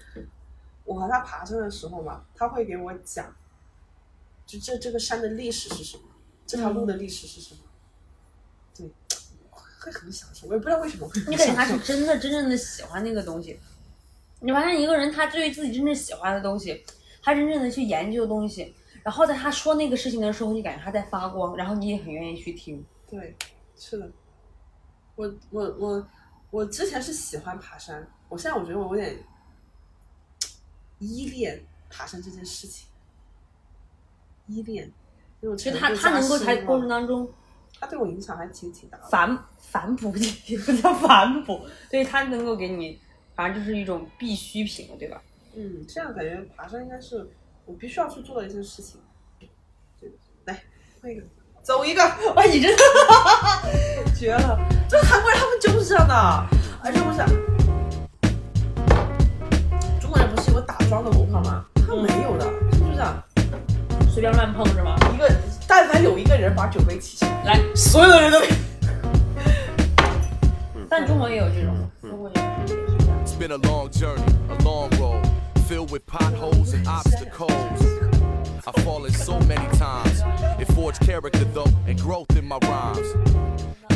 [0.83, 3.33] 我和他爬山的时候嘛，他会给我讲，
[4.45, 6.03] 就这这个山的历史是什么，
[6.45, 7.61] 这条路的历史是什么，
[8.75, 8.91] 对，
[9.79, 11.65] 会很享受，我也不知道为什么会你感觉他。
[11.65, 13.59] 是真的真正的喜欢那个东西。
[14.39, 16.85] 你发现一个人，他对于自己真正喜欢的东西，
[17.23, 22.85] 他真正的去研究东西，然后在他说那个事情的时候，你感觉他在发光，然后你也很愿意去听。
[23.09, 23.35] 对，
[23.75, 24.09] 是的，
[25.15, 26.07] 我我我我
[26.71, 29.17] 之前是喜欢爬山，我现在我觉得我有点
[30.99, 32.87] 依恋爬山这件事情，
[34.47, 34.91] 依恋
[35.57, 37.31] 其实他他能够在过程当中
[37.79, 39.07] 他对我影响还挺挺大的。
[39.09, 40.11] 反反哺，
[40.47, 42.99] 也不叫反哺，对他能够给你，
[43.35, 45.21] 反正就是一种必需品，对吧？
[45.55, 47.29] 嗯，这样感觉爬山应该是
[47.65, 48.99] 我必须要去做的一件事情。
[49.99, 50.11] 对，
[50.45, 50.63] 来，
[51.01, 51.23] 换一个，
[51.67, 52.01] 走一个，
[52.33, 52.81] 哇，你真的
[54.17, 54.57] 绝了！
[54.87, 56.15] 这韩国人他们就是这样的，
[56.81, 57.27] 而且我想，
[59.99, 61.65] 中国人不是有个打桩的文化吗？
[61.85, 63.21] 他们没有的，是不是啊？
[64.09, 64.95] 随便乱碰是吗？
[65.13, 65.29] 一个，
[65.67, 68.47] 但凡有一个人把酒杯提起来，来，所有的人都被。
[70.89, 73.13] 但中国也有这种，中国也有这种。
[73.25, 75.21] It's been a long journey, a long road.
[75.67, 78.16] filled with potholes and obstacles.
[78.66, 80.22] I've fallen so many times.
[80.60, 83.08] It forged character though and growth in my rhymes.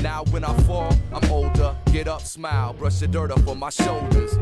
[0.02, 1.74] Now when I fall, I'm older.
[1.92, 4.38] Get up, smile, brush the dirt up on my shoulders.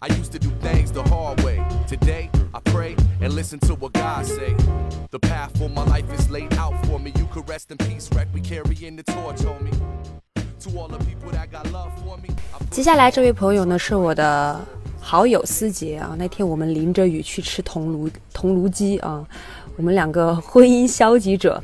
[0.00, 1.64] I used to do things the hard way.
[1.86, 4.54] Today, I pray and listen to what God say.
[5.10, 7.12] The path for my life is laid out for me.
[7.16, 8.28] You could rest in peace, wreck.
[8.34, 9.74] We carrying the torch, homie.
[10.60, 12.30] To all the people that got love for me.
[12.52, 14.60] I 接下来这位朋友呢是我的
[15.00, 19.24] 好友思杰啊，那天我们淋着雨去吃桐炉桐炉鸡啊，
[19.75, 21.61] 我们两个婚姻消极者。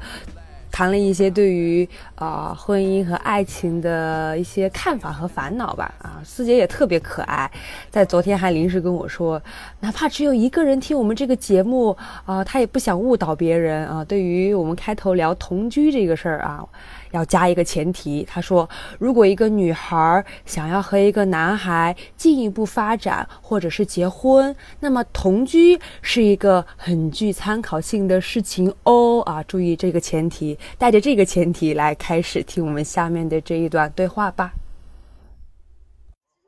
[0.72, 7.50] 谈了一些对于啊、婚姻和爱情的一些看法和烦恼吧啊，思杰也特别可爱，
[7.90, 9.42] 在昨天还临时跟我说，
[9.80, 14.06] 哪怕只有一个人听我们这个节目啊，他也不想误导别人啊。
[14.06, 16.64] 对于我们开头聊同居这个事儿啊，
[17.12, 34.54] 要加一个前提，他说，如果一个女孩想要和一个男孩进一步发展或者是结婚，那么同居是一个很具参考性的事情哦啊，注意这个前提，带着这个前提来开始听我们下面的这一段对话吧。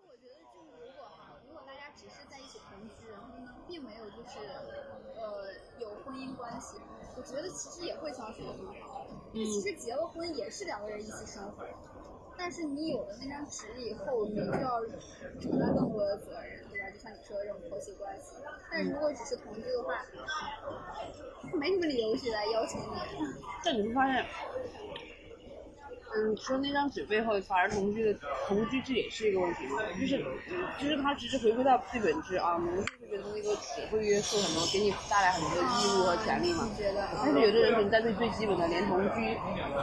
[0.04, 4.38] 我觉得就是如果哈，如果大家只是在一起同居，然后呢，并没有就是
[5.18, 5.50] 呃
[5.80, 6.78] 有婚姻关系，
[7.18, 11.66] 我觉得其实也会相处的很其实结了婚也是两个人一起生活，
[12.38, 14.82] 但是你有了那张纸以后，你就要
[15.40, 16.90] 承担更多的责任，对吧？
[16.92, 18.36] 就像你说的这种婆媳关系。
[18.70, 20.06] 但是如果只是同居的话，
[21.54, 22.86] 没什么理由去来要求你。
[23.64, 24.26] 但你会发现，
[26.14, 36.68] 嗯，说那张纸背后反而同居的同居这也是一个问题嘛，就是，嗯，就是它其实回归到最本质啊，我们是觉得那个纸会约束很多，给你带来很多义务和权利嘛。
[36.70, 37.08] 你觉得？
[37.24, 39.38] 但是有的人可能在最最基本的，连同居，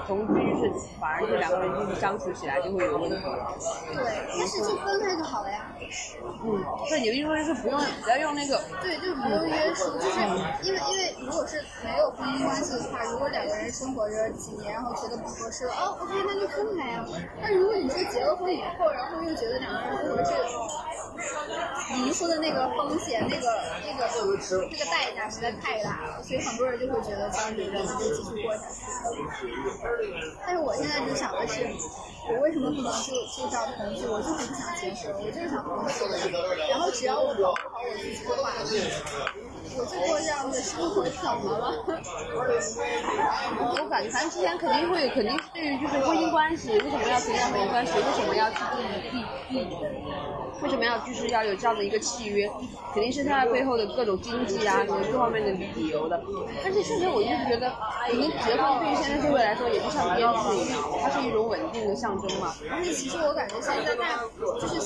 [0.07, 3.16] 同居就是反而是两个人就是相处起来就会有问题。
[3.16, 5.72] 对，但是就分开就好了呀。
[6.45, 10.20] 嗯，对，有的说就是不用不要用那个，对，就是不用约束，就是
[10.62, 17.05] 因为因为如果是没有婚姻关系的话，如果两个人生活着几年，然后觉得不合适，哦，OK，那就分开呀。
[17.43, 20.31] 但如果你说结了婚以后，然后又觉得两个人不合适，
[21.95, 23.47] 离婚的那个风险，那个
[23.85, 24.07] 那个
[24.71, 28.87] 那个代价实在太大了，所以很多人就会觉得当离了就继续过下去。
[30.47, 31.66] 但是我现在就想的是，
[32.31, 34.07] 我为什么不能就就这样同居？
[34.07, 35.91] 我就是不想结婚，我就是想同居。
[36.71, 38.53] 然后只要我保护好我自己的话，
[39.76, 41.72] 我就过这样的生活，怎么了？
[43.61, 47.92] 我感觉反正之前肯定会，肯定对于就是婚姻关系，为什么要存在婚姻关系？
[47.98, 48.56] 为什么要去
[49.12, 49.76] 立立立？
[50.61, 52.50] 为什么要就是要有这样的一个契约？
[52.92, 56.20] 肯定是它背后的各种经济啊，什么各方面的理由的。
[56.64, 57.72] 但是确实我一直觉得，
[58.06, 62.52] 肯定结婚对于现在社会来说，也就像编制一样，它是一种稳定的象征嘛。
[62.72, 64.18] 而且其实我感觉现在大
[64.59, 64.80] 就是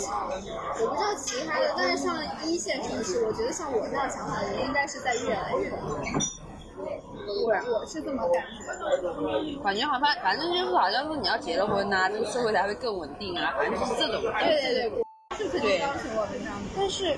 [0.76, 5.78] 我不知道其他的，但是像一线城市，我觉得像我这样想法的人应该是在越来越多。
[7.24, 9.62] 我我是这么感觉。
[9.62, 14.20] 感觉好像反正就是好像说你要结了婚呐、这个社会才会更稳定啊，反正就是这种。
[14.40, 16.54] 对对对，是肯定要求我们这样。
[16.76, 17.16] 但是，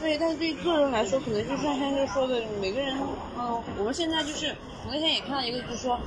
[0.00, 2.96] 对，但是对个人来说，可能就像先生说的，每个人，
[3.36, 4.54] 嗯，我们现在就是，
[4.86, 5.98] 我那天也看到一个，就是说，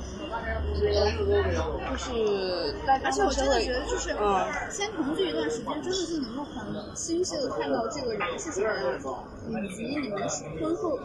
[1.90, 4.46] 就是大家而且我真的觉得，就是嗯。
[4.70, 9.08] 先同居一段时间，真的是能够很清晰的看到这个人是什么样子，
[9.50, 10.26] 以及你们
[10.58, 10.98] 婚后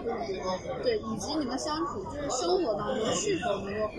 [0.81, 3.89] 对，以及你们相处就是生活当中是否能够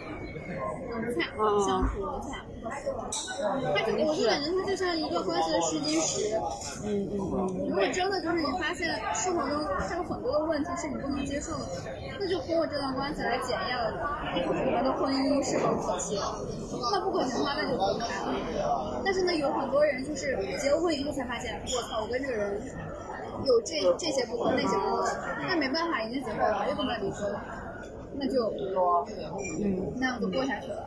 [0.48, 2.44] 融洽、嗯相处融洽。
[2.60, 6.36] 他就我就感觉他就像一个关系的试金石。
[6.84, 11.66] 嗯嗯嗯，如果真的就是你发现生活中还有很多的问题是你不能接受的，
[12.18, 13.92] 那就通过这段关系来检验了
[14.34, 16.20] 你们的婚姻是否可行。
[16.92, 19.00] 那不可行的话，那就分开了。
[19.04, 22.60] 但是呢，有很多人就是结了婚以后才发现，我操，我跟这个人
[23.44, 25.08] 有这这些不合，那些不合，
[25.48, 27.40] 那没办法，已经结婚了，又不能离婚了，
[28.18, 28.52] 那就
[29.62, 30.86] 嗯那样就过下去了。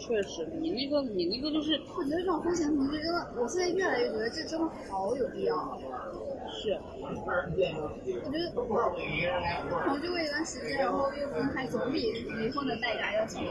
[0.00, 5.78] 确实，你那个你那个就是我觉得这种婚前同居真的，我现在越来越觉得这真的好有必要。
[6.50, 7.12] 是，我
[8.30, 13.44] 觉得同居过一段时间，然后又分开，总比离婚的代价要强。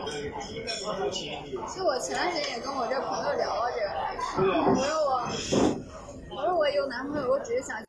[1.11, 3.79] 其实我前段时间也跟我这朋友聊了这
[4.41, 5.11] 个，我说我，
[6.35, 7.77] 我说我有男朋友，我只是想。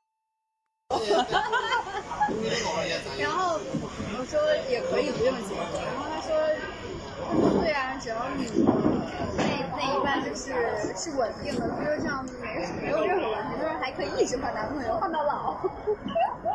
[3.18, 3.58] 然后
[4.20, 4.34] 我说
[4.68, 6.34] 也可以不用结婚，然后他说，
[7.22, 8.50] 他说对啊，只要你
[9.38, 9.46] 那
[9.78, 10.50] 那一半就是
[10.98, 13.54] 是稳定的，他说这样没没有任何问题，
[13.92, 15.56] 可以一直换男朋友，换到老。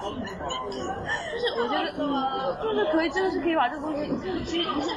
[0.04, 1.92] 就是我觉得，
[2.62, 4.12] 就是可以，真的是可以把这个东西，
[4.46, 4.90] 其实不是，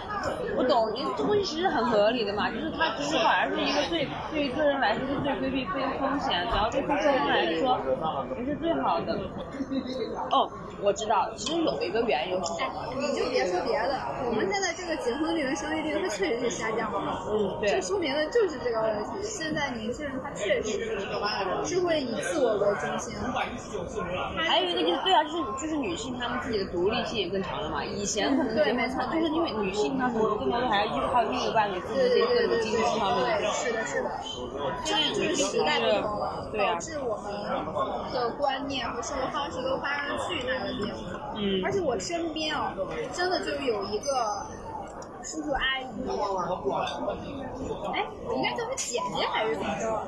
[0.56, 7.78] 我懂，你这东西其实很合理的嘛，就是它其实反而是一个最对于个人来说是最规避非风险，只要对双方来说
[8.38, 9.16] 也是最好的。
[10.30, 10.50] 哦，
[10.82, 12.92] 我知道，其实有一个原因是什么？
[12.98, 13.94] 你就别说别的，
[14.26, 19.22] 我们现在这个结婚率和生育率它确实是下降了，嗯，对这，说明的就是这个问题。
[19.22, 20.98] 现在年轻人他确实
[21.64, 23.14] 是会以自我为中心，
[24.36, 27.84] 还有一个就是对啊，就是就是女性她们自己的独立性也更强了嘛。
[27.84, 34.10] 以前可能结婚就是因为女性她可能更多的还要依靠另一半给自己一些各种经济方面是的，是的，
[34.84, 37.32] 真的就是时代不同了，导致我们
[38.12, 41.34] 的观念和生活方式都发生了巨大的变化。
[41.36, 42.72] 嗯而且我身边哦，
[43.12, 44.46] 真的就有一个
[45.22, 45.84] 叔叔阿姨，
[47.92, 50.02] 哎，我应该叫他姐姐还是怎么着？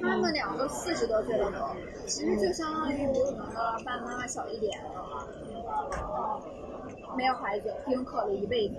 [0.00, 4.80] 他们两个四十多岁了都，其实就相当于比我们的爸爸妈妈小一点，
[7.16, 8.74] 没有孩子，丁克了一辈子。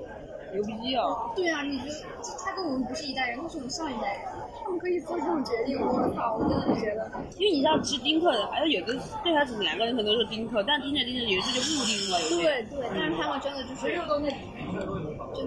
[0.54, 1.32] 牛逼啊！
[1.34, 1.96] 对啊，你觉得
[2.44, 4.24] 他跟我们不是一代人，他是我们上一代人，
[4.62, 8.94] 他们可以做这种决定，我操，我真的是觉得，因为你知道，其实丁克的，还有有的
[9.24, 12.28] 最开始两个人可能都是丁克，但是丁着丁着有时候就不丁了，有。
[12.36, 13.96] 对对，但是他们真的就是，真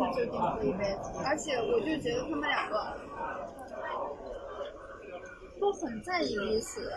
[0.01, 2.97] 的就丁克一辈子，而且我就觉得他们两个
[5.61, 6.93] 都很在意彼此，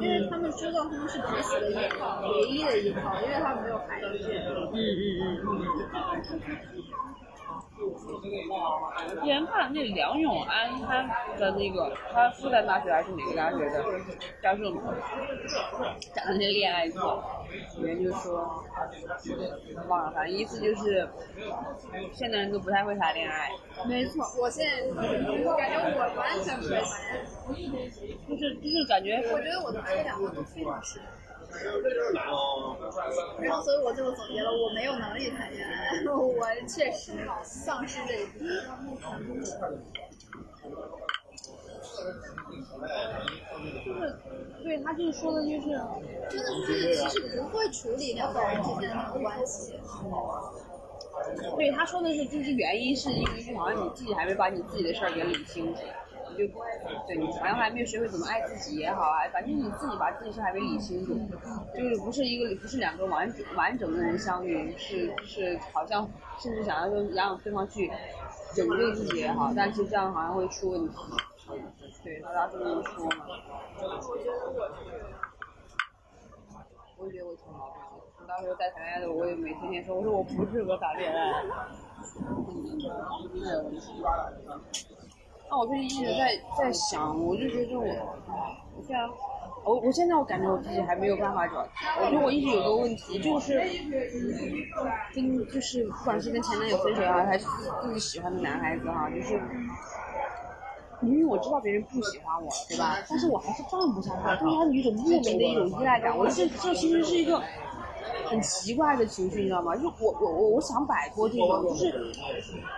[0.00, 4.06] 因为他们知道他们是彼此的依靠，唯一的依靠，因为他们没有孩子。
[4.72, 7.09] 嗯嗯嗯。
[9.08, 11.02] 之前看那梁永安他
[11.38, 13.82] 的那个，他复旦大学还是哪个大学的
[14.42, 14.82] 教授嘛，
[16.14, 17.22] 讲的那些恋爱课，
[17.78, 18.62] 里面就说，
[19.88, 21.08] 忘了，反正意思就是，
[22.12, 23.50] 现在人都不太会谈恋爱，
[23.86, 25.84] 没错，我现在我感觉我
[26.16, 26.84] 完全不会谈
[27.54, 27.88] 恋爱，
[28.28, 31.04] 就是就是感觉我觉得我的这两个都非常适合。
[32.14, 38.38] 然后，所以我最后总结了，我没有能力谈恋爱， 我确实丧失这一部
[38.96, 39.10] 分。
[43.84, 44.16] 就是，
[44.62, 45.68] 对他就是说的就是，
[46.30, 46.46] 真的
[46.94, 49.74] 是其实不会处理两个人之间的关系。
[51.56, 55.90] 对他说的是就是原因是因为就好像你自己还没把你自己的事儿给理清楚，你
[56.46, 56.54] 就
[57.06, 61.14] 对你好像还没有学会怎么爱自己也好啊，反正你自己把自己事儿还没理清楚，
[61.74, 67.90] 就是不是一个不是两个完整完整的人相遇，是是好像甚至想要说让对方去
[68.54, 70.94] 拯救自己也好，但是这样好像会出问题。
[72.02, 73.26] 对他当时这么说嘛。
[76.96, 77.88] 我觉得我挺矛盾的。
[78.18, 81.42] 我当时在谈恋爱的时候，我也没天天说，我说我不适合谈恋爱。
[82.18, 82.78] 嗯，
[83.34, 83.80] 那有问题。
[85.50, 89.00] 那我最近一直在在想，我就觉得我，我现在，
[89.64, 91.66] 我我现在我感觉我自己还没有办法找，
[92.00, 93.60] 我觉得我一直有个问题，就是
[95.12, 97.46] 跟就是不管是跟前男友分手啊，还是
[97.82, 99.40] 自己喜欢的男孩子哈，就是。
[101.02, 102.98] 明明我知道别人不喜欢我，对吧？
[103.08, 106.14] 但是我还是放不下他，对他有一种莫名的一种依赖感。
[106.14, 107.42] 我这这其实是一个
[108.30, 109.74] 很奇怪的情绪，你知道吗？
[109.74, 112.12] 就是我我我我想摆脱这种，就是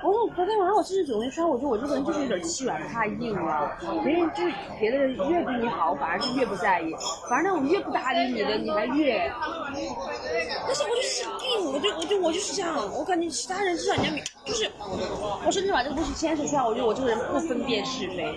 [0.02, 3.70] 我说昨天晚上我甚至总结出来，我觉得我这个人就是有点欺软怕硬了。
[4.02, 6.90] 别人就是别的人越对你好，反而是越不在意；
[7.28, 9.30] 反而那种越不搭理你的，你还越。
[10.66, 14.70] 但是我就是病，我就我就我就是这样，我感觉其他人至少人家，就是
[15.44, 18.34] 我甚至把这个东西牵扯出来，我觉得我这个人不分辨是非，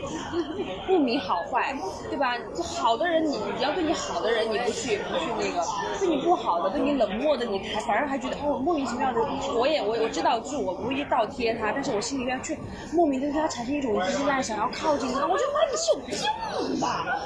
[0.86, 1.78] 不明好坏，
[2.10, 2.38] 对吧？
[2.56, 5.64] 就好的人你你要对你好的人你不去不去那个，
[6.00, 9.20] 对你不好的对你冷漠的你还反而还觉得哦莫名其妙的，
[9.58, 12.58] 我也我我知道就是我无意倒贴他，但是我心里面却
[12.94, 17.22] 莫名的对他产生一种依赖，想要靠近他，我觉得妈你是有病吧？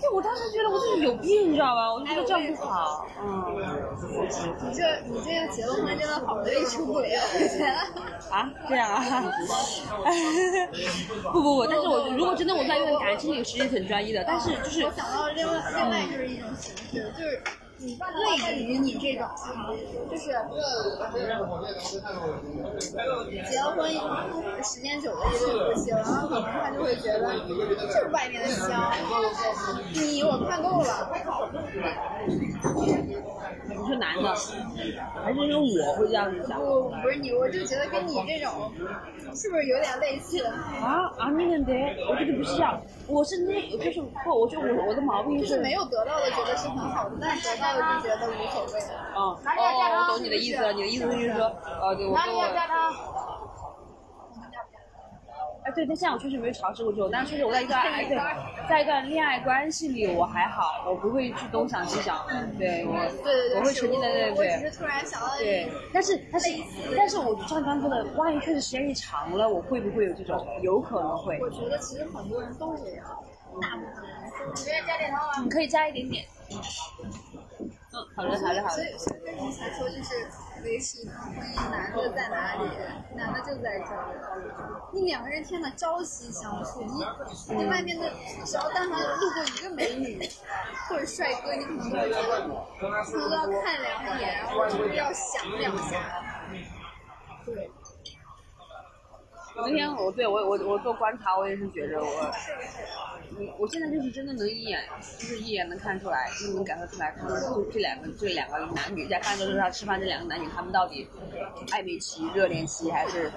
[0.00, 1.92] 对，我当时觉得我自己有病，你知道吧？
[1.94, 3.44] 我就觉得这样不好，嗯。
[4.68, 7.22] 你这你这个结了婚真的好容易出轨啊！
[7.32, 7.66] 我觉得。
[8.34, 9.00] 啊，这样啊？
[11.32, 17.40] 不不不，但是我如果真的我在一段感情里，实际很专一的，但是就是我想到另外另外就是一种形式，就是
[17.86, 19.26] 类似于你这种，
[20.10, 20.30] 就是
[23.50, 23.82] 结了婚
[24.62, 28.92] 时间久了也就不行，然后可能他就会觉得就是外面的香，
[29.94, 31.10] 你我看够了。
[33.64, 34.34] 你是男的，
[35.24, 36.58] 还是因为我会这样子想？
[36.58, 38.70] 不不是你，我就觉得跟你这种
[39.34, 40.44] 是不是有点类似？
[40.44, 41.72] 啊啊，那个得，
[42.08, 48.80] 我觉得不是这样，我是那，就是不，我就我我的毛病就是没有得到的觉得是很好的，但得到的就觉得无所谓。
[49.14, 51.44] 嗯，哦，我懂你的意思了，你的意思就是说，
[51.80, 52.42] 呃，对，我跟我。
[55.64, 58.18] 哎，对，但现在我确实没有尝试过这种，但是确实我在一段哎对，
[58.68, 62.26] 在一段恋爱关系里我还好，我不会去东想西想，
[62.58, 62.92] 对我
[63.22, 66.50] 对对对，我会沉浸在对我对我只是突然想到对，但是但是
[66.96, 70.44] 但是我像刚刚说的，万一确实时间一长了，我会不会有这种？
[70.62, 71.38] 有可能会。
[71.40, 73.06] 我觉得其实很多人都这样，
[73.62, 74.18] 大部分人。
[74.56, 75.28] 你愿意加点汤吗？
[75.44, 76.24] 你可以加一点点。
[78.16, 78.74] 好的好的好的。
[78.74, 80.26] 所以，所以为什么才说就是
[80.64, 82.70] 维持一段婚姻男的在哪里？
[83.16, 84.50] 男的就在这里。
[84.92, 88.10] 你两个人天呐，朝夕相处，你你外面的
[88.44, 90.28] 只要但凡路过一个美女
[90.88, 92.48] 或者帅哥，你可能都要觉得，
[92.80, 96.22] 可能都要看两眼，然后就是要想两下。
[97.44, 97.70] 对，
[99.62, 102.04] 昨天我对我我我做观察，我也是觉着我，
[103.38, 104.82] 我我现在就是真的能一眼，
[105.16, 107.36] 就是一眼能看出来，就能感受出来，他们
[107.72, 111.08] 这两个这两个男女在饭桌上吃饭，这两个男女他们到底
[111.68, 113.30] 暧昧期、热恋期还是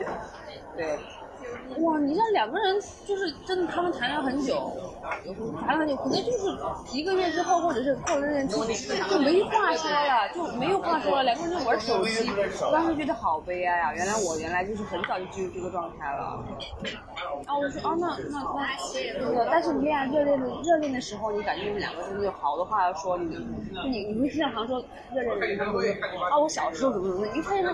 [0.76, 0.98] 对。
[1.78, 4.95] 哇，你像两个人，就是真的，他们谈了很久，
[5.26, 8.56] 有时候谈了很久，可能就是一个月之后，或者是过了热恋期，
[9.10, 12.30] 就没话说了，就没有话说了，两个人就玩手机。
[12.62, 13.94] 我当时觉得好悲哀啊！
[13.94, 16.44] 原来我原来就是很早就进入这个状态了。
[17.46, 19.48] 啊，我说啊，那那那，对的。
[19.50, 23.38] 但是你恋爱热恋的热恋的时候，你感觉你们两个真的有好多话要说，你
[23.90, 24.84] 你你会经常说
[25.14, 25.80] 热恋的时候，
[26.30, 27.72] 啊，我小时候怎么怎么的，你发现他，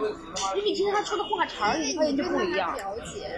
[0.56, 2.76] 你你听他说的话茬儿，你发现就不一样。
[2.78, 3.30] 了解，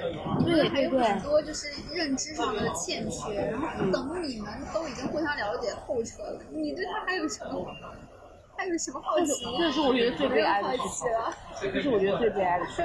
[0.45, 7.65] 对还有很多就是认知上的欠缺，然后等你们都已经互相了解透彻了，你对他还有什么？
[8.55, 9.31] 还有什么好奇？
[9.57, 11.05] 这是我觉得最悲哀的好事
[11.59, 11.71] 情。
[11.73, 12.83] 这是我觉得最悲哀的事。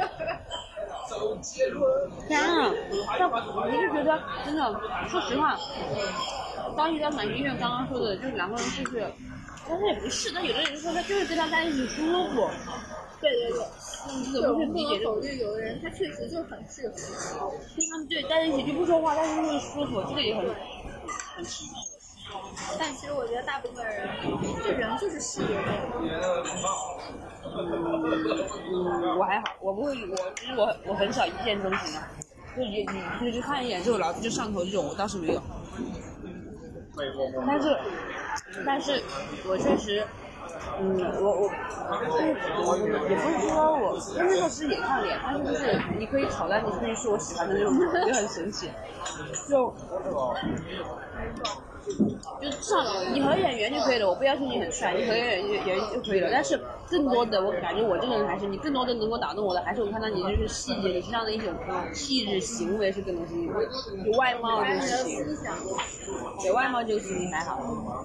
[2.26, 2.72] 天啊！
[3.08, 5.58] 但我就觉得真的，说实话，
[6.76, 9.06] 当一段感情，就像刚刚说的，就是两个人就是，
[9.68, 12.48] 但是也不是，但有的人说他就是跟他在一起舒服。
[13.20, 13.58] 对对对，
[14.06, 16.94] 嗯，对，这我们不个不是理解能否认，有的人他确实就很适合。
[17.76, 21.74] 跟他们对待在一起就不说话，但是会舒服，这个也很很奇妙。
[22.78, 24.08] 但其实我觉得大部分人，
[24.64, 25.54] 这人就是视觉
[28.68, 32.00] 嗯，我还好，我不会，我其实我我很少一见钟情的，
[32.54, 35.42] 就也你就是看一眼之后老子就上头这种，我倒是没有。
[37.46, 37.76] 但是，
[38.66, 39.02] 但是
[39.48, 40.06] 我确实，
[40.80, 41.50] 嗯，我我，
[42.64, 43.18] 我也不是
[43.48, 47.72] 说我，那时候是也看脸，但是就是你可以挑战你可以是我喜欢的那种
[48.06, 48.70] 也，很神奇。
[49.48, 49.74] 就
[52.40, 52.76] 就至少
[53.12, 56.28] 你和演员就可以了，我不要求你很帅，你和演员演员就可以了。
[56.30, 61.52] 但是更多的，我感觉我这个人还是你更多的能够打动我的，还是我看到你就是细节，你身上的一种
[61.92, 63.62] 气质、行为是更多吸引我。
[64.04, 65.24] 就外貌这个事情，
[66.40, 67.58] 对外貌就行还好。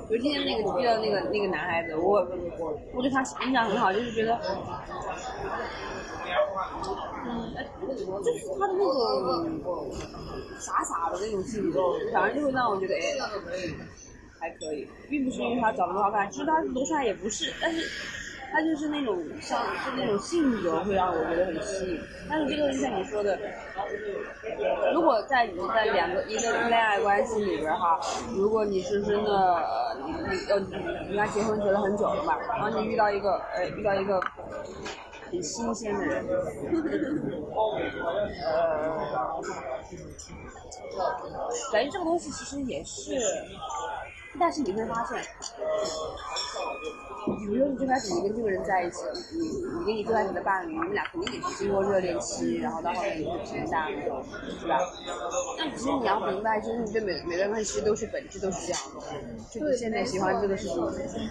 [0.09, 2.27] 就今天那个遇到那个那个男孩子，我
[2.93, 4.39] 我对他印象很好，就是觉得。
[7.25, 7.53] 嗯，
[8.23, 8.79] 就是他的那
[9.63, 9.91] 种
[10.59, 11.79] 傻傻的那种性格，
[12.13, 13.01] 反正就会让我觉得哎
[14.39, 17.81] 还可以，并不是因为他长得不好看，其实他多帅也不是，但是
[18.51, 21.99] 他就是那种像是那种性格会让我觉得很吸引。
[22.29, 23.39] 但是这个就像你说的，
[24.93, 27.99] 如果在你在两个一个恋爱关系里边哈，
[28.35, 29.65] 如果你是真的
[30.05, 30.75] 你你呃你
[31.09, 34.21] 你看结婚结了很久了嘛，然后你遇到一个哎遇到一个。
[35.33, 36.23] 很新鲜的人，
[38.45, 39.09] 呃，
[41.71, 43.19] 感觉这个东西其实也是，
[44.39, 45.21] 但是你会发现，
[47.39, 49.39] 比如说你最开始你跟这个人在一起，你
[49.79, 54.23] 你跟你最开始的伴侣，你们俩肯定也是经过热恋期，然后到后面你会平淡那种，
[54.59, 54.79] 是吧？
[55.57, 59.01] 但其实你要明白，就是你对每每段关系都是本质都是这样的，
[59.51, 60.75] 就你现在喜欢这个事情，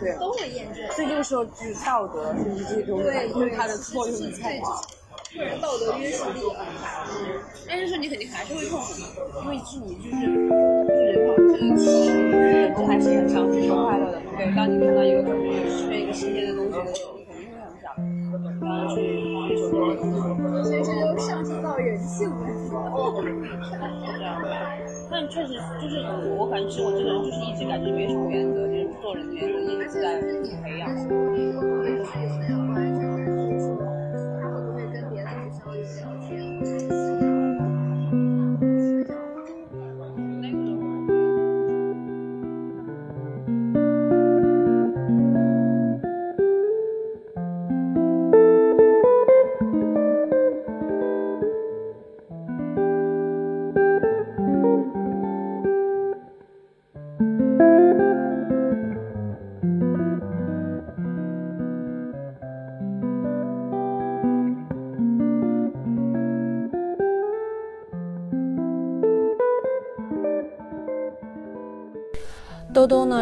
[0.00, 0.90] 对，都会验证。
[0.92, 4.61] 所以这个时候就是道德甚至这些东西对对他的作用是在
[5.30, 7.07] 最个人道德约束力很大。
[7.66, 11.35] 但是说你肯定还是会痛苦的，因为是你就是就是人嘛，
[12.76, 14.20] 这还是很想追求快乐的。
[14.37, 17.93] 对，当你看到一个特别身边一个新鲜的东西的时候，你肯定会很想，
[18.61, 19.01] 然后去
[19.49, 20.01] 追求东
[20.62, 20.68] 西。
[20.68, 22.78] 所以这就上升到人性问题了。
[24.16, 24.49] 这样的。
[25.11, 26.03] 但确实就是
[26.39, 30.20] 我感觉我这个人就是一直感觉没什么原则，就是做人的原则一直在
[30.62, 30.89] 培养。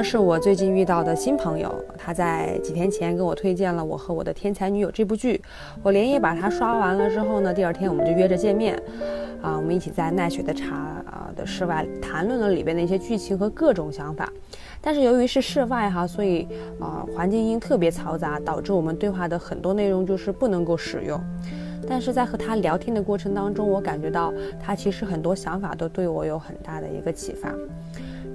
[0.03, 5.40] 是我最近遇到的新朋友，他在几天前跟我推荐了《我和我的天才女友》这部剧，
[5.82, 8.74] 我连夜把它刷完了之后呢，第二天我们就约着见面，
[9.42, 14.30] 啊，我们一起在奈雪的茶啊的室外谈论了里边的一些剧情和各种想法。
[14.80, 16.48] 但是由于是室外哈，所以
[16.78, 21.20] 啊环境音特别嘈杂，导致我们对话的很多内容就是不能够使用。
[21.88, 24.32] 但是在和他聊天的过程当中，我感觉到
[24.62, 27.53] 他其实很多想法都对我有很大的一个启发。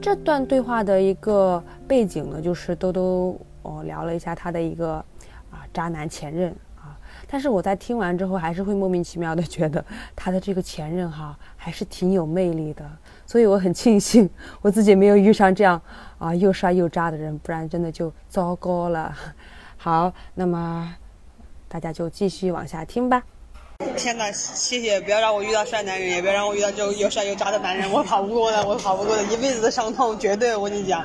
[0.06, 5.04] 这段对话的一个背景呢，就是兜兜哦聊了一下他的一个
[5.50, 6.96] 啊渣男前任啊，
[7.28, 9.84] 但是我在听完之后，还是会莫名其妙的觉得
[10.16, 12.88] 他的这个前任哈还是挺有魅力的，
[13.26, 14.30] 所以我很庆幸
[14.62, 15.82] 我自己没有遇上这样
[16.20, 19.12] 啊又帅又渣的人，不然真的就糟糕了。
[19.76, 20.96] 好，那么
[21.68, 23.24] 大家就继续往下听吧。
[23.98, 25.02] 天呐，谢谢！
[25.02, 30.56] 不要让我遇到帅男人，也不要让我遇到这种又帅又渣的男人，我跑不过的，我跑不过的，一辈子的伤痛，绝对！
[30.56, 31.04] 我跟你讲，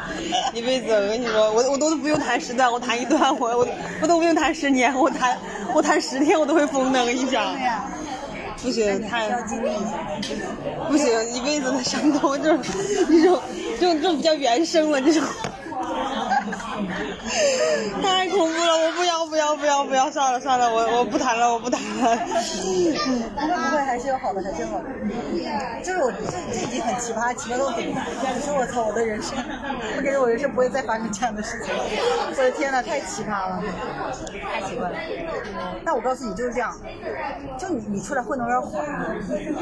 [0.53, 3.67] 一辈子，我跟你说，我我都不用谈十段，我谈一段，我我
[4.03, 5.37] 我都不用谈十年，我谈
[5.75, 7.55] 我谈十天，我都会疯的，我跟你讲。
[8.63, 9.27] 不行，太
[10.89, 13.41] 不行，一辈子的伤痛， 这种这种
[13.81, 15.23] 这种这种比较原生了，这种。
[18.03, 18.79] 太恐怖了！
[18.79, 20.11] 我不要不要不要不要！
[20.11, 22.17] 算了算了，我我不谈了，我不谈了。
[22.17, 22.21] 嗯，
[23.37, 23.41] 不
[23.77, 24.85] 会，还是有好的，还是有好的。
[25.85, 26.19] 就是我这
[26.53, 27.95] 这已经很奇葩，奇葩到顶。
[27.95, 29.37] 可是我操，我的人生，
[29.97, 31.83] 我感觉我人生不会再发生这样的事情了。
[32.37, 33.63] 我的天呐，太奇葩了，
[34.53, 34.97] 太奇怪了。
[35.85, 36.77] 但我告诉你，就是这样，
[37.59, 38.85] 就你你出来混的有点缓，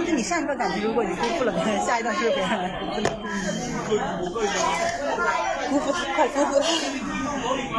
[0.07, 2.51] 就你上一段感情，如果你辜负了别人，下一段是不是别人
[5.19, 5.48] 来？
[5.71, 6.67] 辜负他，快辜负他！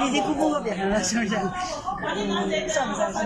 [0.03, 1.35] 你已经辜负过别人了，是不是？
[1.35, 3.19] 嗯，算不算是？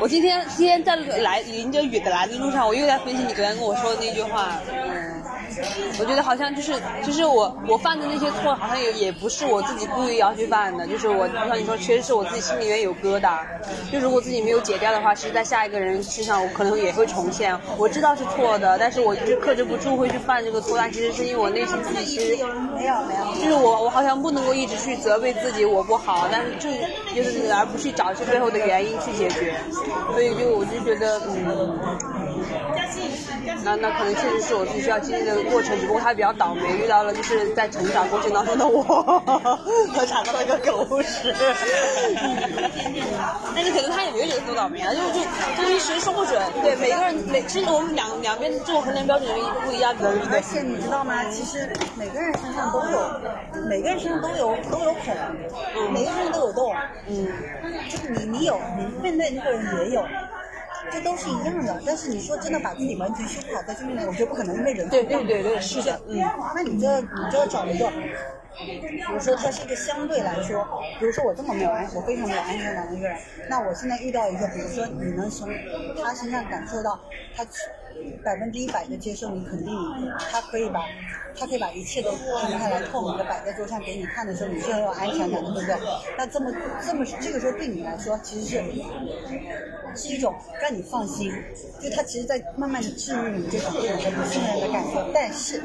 [0.00, 4.60] 我今天今天在来淋着雨的来的路上，我又在分析你昨天跟我说的那句话。
[4.70, 5.15] 嗯，
[5.98, 13.38] 我觉得好像就是就是我我犯的那些错，好像也也不是我自己故意要去犯的，就是我就像你说，确实是我自己心里面有疙瘩。
[13.90, 17.58] 就如果自己没有解掉的话，其实在下一个人身上，我可能也会重现。
[17.78, 20.76] 我知道是错的，但是我就是克制不住会去犯这个错。
[20.76, 22.44] 但其实是因为我内心自己其实
[22.74, 26.70] 没有没有，就是我我好像不能够一直去责备自己我不好，但是就
[27.14, 29.54] 就是而不去找这背后的原因去解决。
[30.12, 32.25] 所以就我就觉得嗯。
[33.64, 38.82] 那那可能确实是我自己需要经历的过程，只不过他比较倒霉，遇到了就是在成长过程当中的我，
[39.94, 41.34] 他尝到了一个狗屎。
[43.54, 45.20] 但是可能他也没有觉得多倒霉啊，就就
[45.62, 46.40] 就一时说不准。
[46.62, 49.28] 对，每个人每其实我们两两边这种衡量标准
[49.64, 50.12] 不一样的？
[50.30, 51.24] 而且你知道吗？
[51.30, 53.10] 其实每个人身上都有，
[53.68, 55.16] 每个人身上都有都有孔，
[55.92, 56.72] 每个人身上都有洞。
[57.08, 57.28] 嗯，
[57.88, 60.06] 就是你你有，你面对那个人也有。
[60.90, 67.92] 这都是一样的，但是你说真的把自己完全修好再去面对，我觉得不可能，因为人对对对对是的，嗯，那你就你就要找一个，
[69.06, 70.64] 比如说他是一个相对来说，
[70.98, 73.18] 比如说我这么没有安，我非常没有安全感的一个人，
[73.48, 75.48] 那我现在遇到一个，比如说你能从
[76.00, 76.98] 他身上感受到
[77.34, 77.44] 他
[78.24, 79.74] 百分之一百的接受你、肯定，
[80.30, 80.80] 他可以把，
[81.38, 85.76] 他可以把一切都摊开来、透明的摆在桌上给你看的时候，你是很有安全感的，对不对？
[86.18, 86.52] 那这么
[86.86, 88.64] 这么这个时候对你来说，其实是
[89.94, 91.32] 是一种让你放心，
[91.80, 95.06] 就他其实在慢慢的治愈你这种这种不信任的感觉。
[95.14, 95.62] 但是，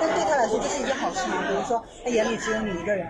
[0.00, 1.42] 但对他来说这是一件好事嘛？
[1.48, 3.06] 比如说他眼里只有你一个人，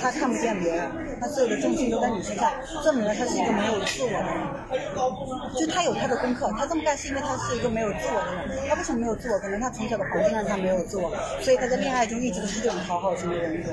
[0.00, 0.90] 他看不见别人，
[1.20, 2.50] 他所有的重心都在你身上，
[2.82, 5.54] 证明了他是一个没有自我的人。
[5.56, 8.68] 就他有他的功课，他这么干是因为他是一个没有有自我的人。
[8.68, 9.38] 他为什么没有自我？
[9.38, 13.70] 可能他从小的环境让他没有自我，所以他在恋爱中一直都是这种讨好型的人格，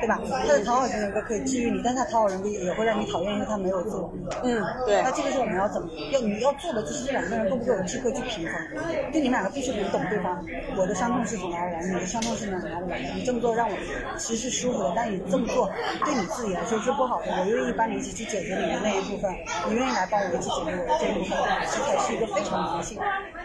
[0.00, 0.18] 对吧？
[0.26, 4.12] 他的讨好型人格可以治愈你，但是他讨好人格也会让你讨厌，因为他没有自我。
[4.42, 5.02] 嗯，对。
[5.02, 10.44] 那这个时候我们要怎么要你要做的就是这两个人都不够有智慧去平衡，就你们两个必须得懂对方。
[10.76, 11.88] 我的伤痛是从哪里来的？
[11.88, 13.14] 你的伤痛是从哪里来的？
[13.14, 13.76] 你这么做让我
[14.16, 15.70] 其实是舒服的，但你这么做
[16.04, 17.26] 对你自己来说是不好的。
[17.40, 19.32] 我愿意帮你一起去解决你的那一部分，
[19.68, 21.38] 你愿意来帮我一起解决我的这一部分，
[21.70, 22.98] 这才是一个非常良性。
[23.18, 23.37] Yeah.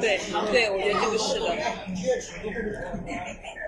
[0.00, 0.18] 对
[0.50, 1.46] 对，我觉得这个是的。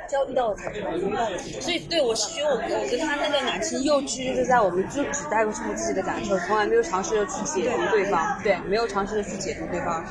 [0.08, 1.60] 只要遇到我才知道，遇到我才知道。
[1.60, 10.04] 所以，对我是觉得我我跟他那个感情幼稚，就是在我们就只带入自己的感受，从来没有尝试着去解读对方，对，没有尝试着去解读对方，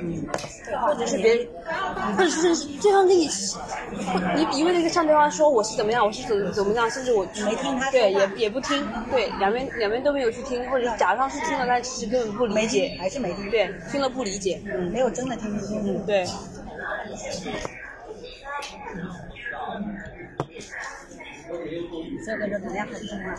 [0.00, 0.24] 嗯，
[0.80, 1.46] 或者是别人，
[2.16, 3.28] 或者是对方跟你，
[4.36, 16.26] 你一味的向对方说我是怎么样，我是怎怎么样，甚至我没听他对，也也不听，对，两边两边都没有去听，或者假装是听了，但其实根本不理解，还是没听，对，听了不理解，嗯，没有真的听进去，嗯，对。
[22.24, 23.34] 所以跟这能量很重要。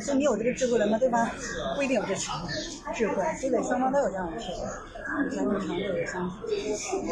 [0.00, 0.98] 说你有这个智慧了吗？
[0.98, 1.28] 对方
[1.76, 2.48] 不一定有这智慧，
[2.94, 4.66] 智慧，这得双方都有这样的智慧。
[5.04, 6.36] 才能长久的相处。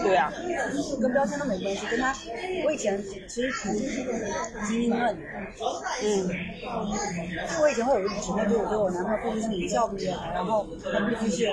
[0.02, 0.32] 对啊，
[1.00, 2.14] 跟标签都没关系，跟他，
[2.64, 3.74] 我以前其实挺
[4.66, 5.22] 基因论的，
[6.02, 6.30] 嗯，
[7.60, 11.52] 我以前会有一个执念，就我对我男朋友必须是名校毕业的，然后他必须是，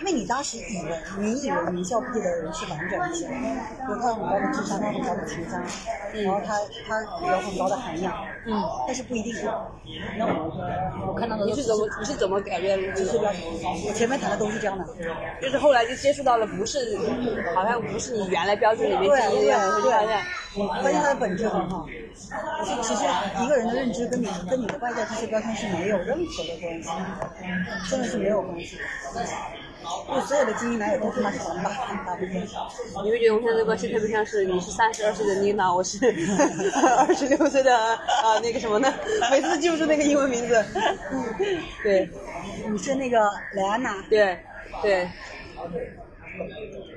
[0.00, 3.32] 因为你当时以为你以为名校毕业的人是完整一些，比
[3.88, 5.62] 如他很高的智商，他很高的情商，
[6.12, 8.12] 然后他他有很高的涵养，
[8.46, 9.34] 嗯，但是不一定。
[10.18, 14.84] 那我看到的你是怎么你是怎么改变只是，我前面谈的都是这样的。
[15.40, 16.96] 就是后来就接触到了，不是，
[17.54, 20.24] 好像不是你原来标准里面记忆的，然后就发现，
[20.82, 21.86] 发现它的本质很好。
[22.64, 23.04] 其实
[23.42, 26.88] 一个人的认知跟你跟你的外在这些标签是没有任何的关系，
[27.90, 28.78] 真的是没有关系。
[30.08, 32.34] 就所有的精英男友都他妈是王八蛋，大部分。
[33.04, 35.98] 你会觉得我们现在的关系特别像是你是三十二岁的妮娜，我是
[36.98, 38.92] 二十六岁的啊那个什么呢？
[39.30, 40.64] 每次记不住那个英文名字。
[41.84, 42.10] 对，
[42.68, 43.94] 你是那个莱安娜。
[44.10, 44.36] 对，
[44.82, 45.08] 对。
[45.68, 46.95] 就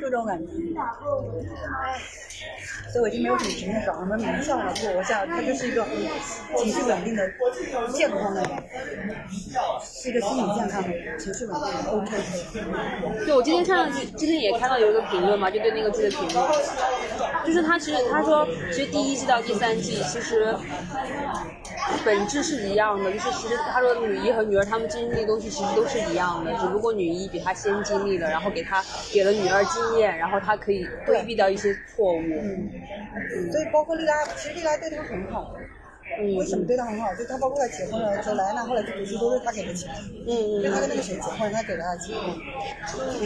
[0.00, 0.52] 这种感觉，
[2.90, 5.84] 所以我已经没有什么执念搞什么名校了，不，我想他就是一个
[6.56, 7.30] 情绪稳定的、
[7.92, 8.50] 健康的人，
[9.82, 12.16] 是一个心理健康的人，情绪稳定的，OK。
[13.24, 16.48] 对，我今天看到今天也看到有一个评论嘛，就对那个剧的评论，
[17.44, 20.56] 就是他其实他说，其实第一季到第三季其实
[22.04, 32.40] 本质是一样的，就是其实他说女一和女二他们经历的东西其实都是一样的，只不过女一比他先经历了，然后给他给了女二经验，然后他可以规避掉一些错误。
[32.42, 32.70] 嗯，
[33.52, 35.44] 所以包括利拉，其实利拉对他很好。
[36.18, 37.14] 嗯，为什么对他很好？
[37.14, 39.90] 就他包括他结婚了之后，莱安娜后来去读书都是他给的钱。
[40.26, 40.62] 嗯嗯。
[40.62, 42.16] 因为他跟那个谁结婚，他给了他钱。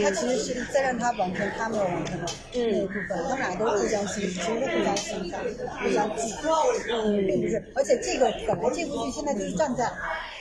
[0.03, 5.39] 他其实是在让他完成他没有完成的那一部分，他们俩都互相欣，其实都互相欣赏、
[5.81, 6.33] 互相记。
[6.91, 9.89] 嗯，并不是，而且这个本来这部剧现在就是站在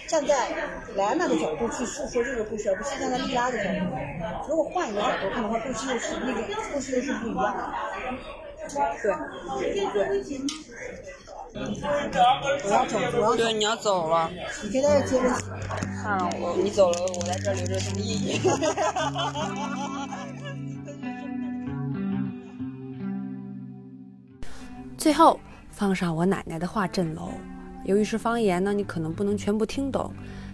[0.08, 0.48] 站在
[0.96, 3.96] 莱安娜的角度去诉说这个故事，而不是站在莉拉的角度。
[4.48, 7.72] 如果换一个角度看的话，故事又是那个故事又是不一样的。
[9.60, 10.40] 对，对。
[11.52, 11.58] 我
[12.70, 14.30] 要走，我要对，你要走了。
[14.62, 15.28] 你可以在这接着。
[16.02, 18.40] 算了，我你走了，我在这留着什么意义？
[24.96, 25.40] 最后
[25.70, 27.30] 放上我奶奶的话镇楼。
[27.84, 30.12] 由于是方言呢，你可能不能全部听懂，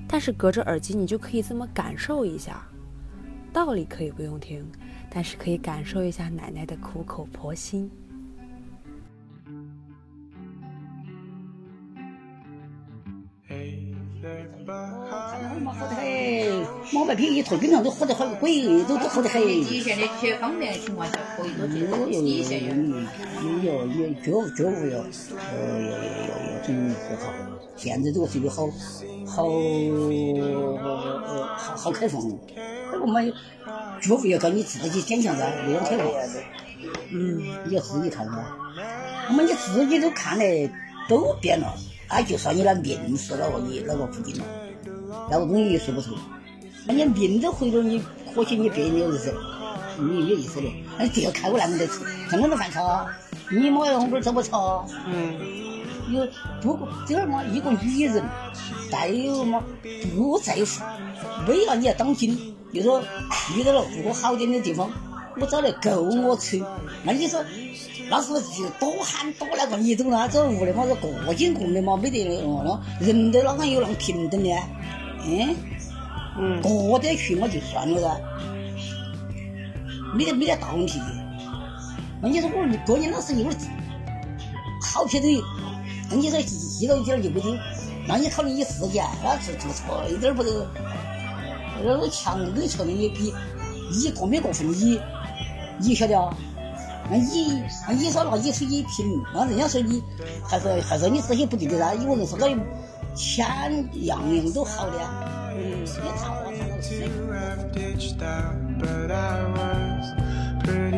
[0.09, 2.65] 但是隔着耳机你就可以这么感受一下。
[3.53, 4.65] 道理可以不用听，
[5.11, 7.91] 但是可以感受一下奶奶的苦口婆心。
[17.17, 19.43] 皮一脱，平常都喝得很贵，都都喝得很。
[19.43, 22.75] 底线的些方便情况下，可以多接触底线有
[23.65, 27.33] 有有觉觉悟要，呃要要要要真不好。
[27.77, 28.69] 现在这个社会好
[29.27, 29.49] 好
[30.77, 30.87] 好
[31.77, 32.23] 好开放，
[32.93, 33.21] 这个嘛
[34.01, 36.07] 觉悟要靠你自己坚强噻，不用开放。
[37.11, 38.33] 嗯，你要自己看噻。
[39.29, 40.71] 那么你自己都看得
[41.09, 41.75] 都变了，
[42.09, 44.45] 那就算你的命是那个你那个不定了。
[45.31, 46.15] 那个东西说不出，
[46.87, 48.03] 那你命都回头你
[48.35, 49.35] 可惜你变了就是，
[49.99, 50.67] 你没意思的。
[50.99, 52.79] 那这个开过来没得吃，真的没饭吃，
[53.51, 54.51] 你妈要红棍怎么吃？
[55.07, 55.39] 嗯，
[56.11, 56.27] 有
[56.61, 58.23] 不过这儿嘛，一个女人，
[58.91, 59.63] 再有嘛
[60.15, 60.83] 不在乎，
[61.47, 62.55] 每样你要当心。
[62.73, 63.01] 就说
[63.57, 64.91] 遇到了不好点的地方，
[65.41, 66.63] 我找来够我吃。
[67.05, 67.43] 那你说，
[68.11, 70.29] 那时候就多喊多那个，你懂了？
[70.29, 74.51] 这屋里嘛是各经各的嘛，没得那个人都啷个有那平等的？
[75.25, 75.57] 嗯，
[76.39, 78.21] 嗯，过得去我就算了噻，
[80.15, 81.01] 没得没得大问题。
[82.21, 83.71] 那你说我过年那是有点
[84.83, 85.27] 好撇头，
[86.11, 87.59] 那你说记到一点就不听，
[88.07, 90.67] 那你考虑你自己，那做做错了一点不得，
[91.85, 93.33] 那个强跟强的比
[93.91, 95.01] 你过没过分你，
[95.79, 96.35] 你晓得啊？
[97.09, 100.03] 那你那你说那你出去评，那人家说你
[100.45, 102.49] 还是还是你这些不对的噻，有人说到
[103.15, 103.47] 钱
[104.05, 104.99] 样样都好的，
[105.59, 107.09] 嗯，你谈话谈到水。
[110.67, 110.93] From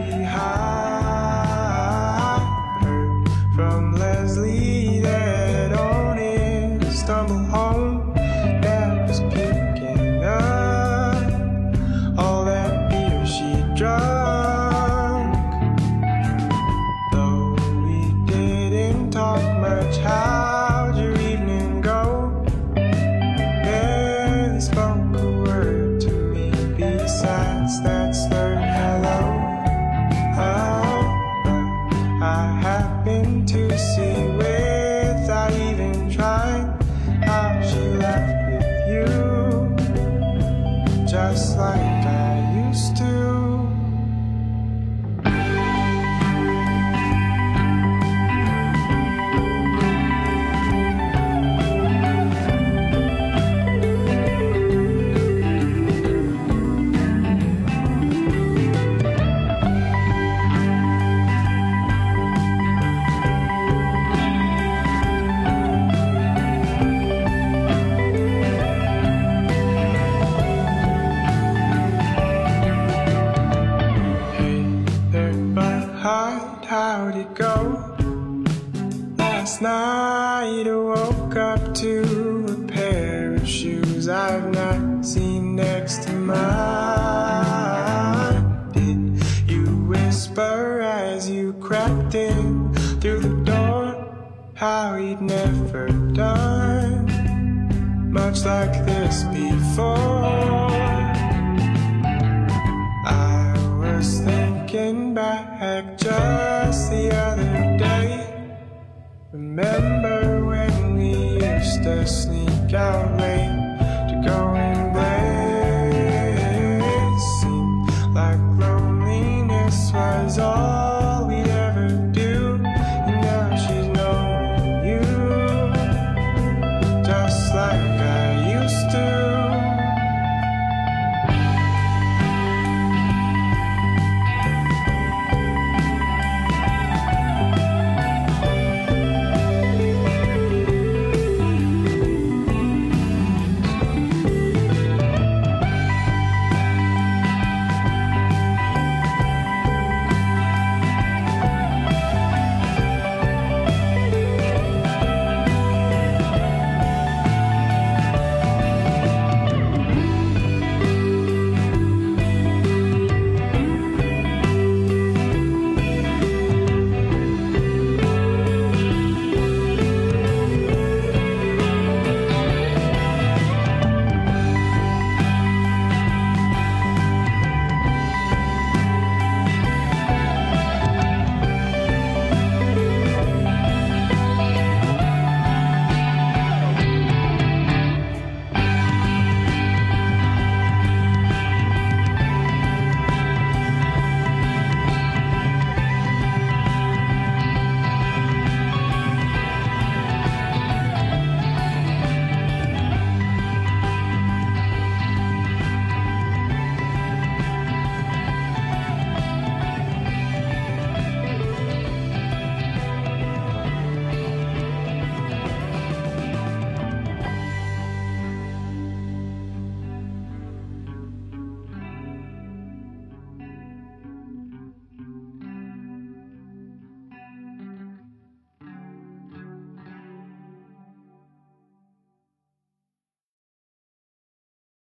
[118.69, 120.98] loneliness was all.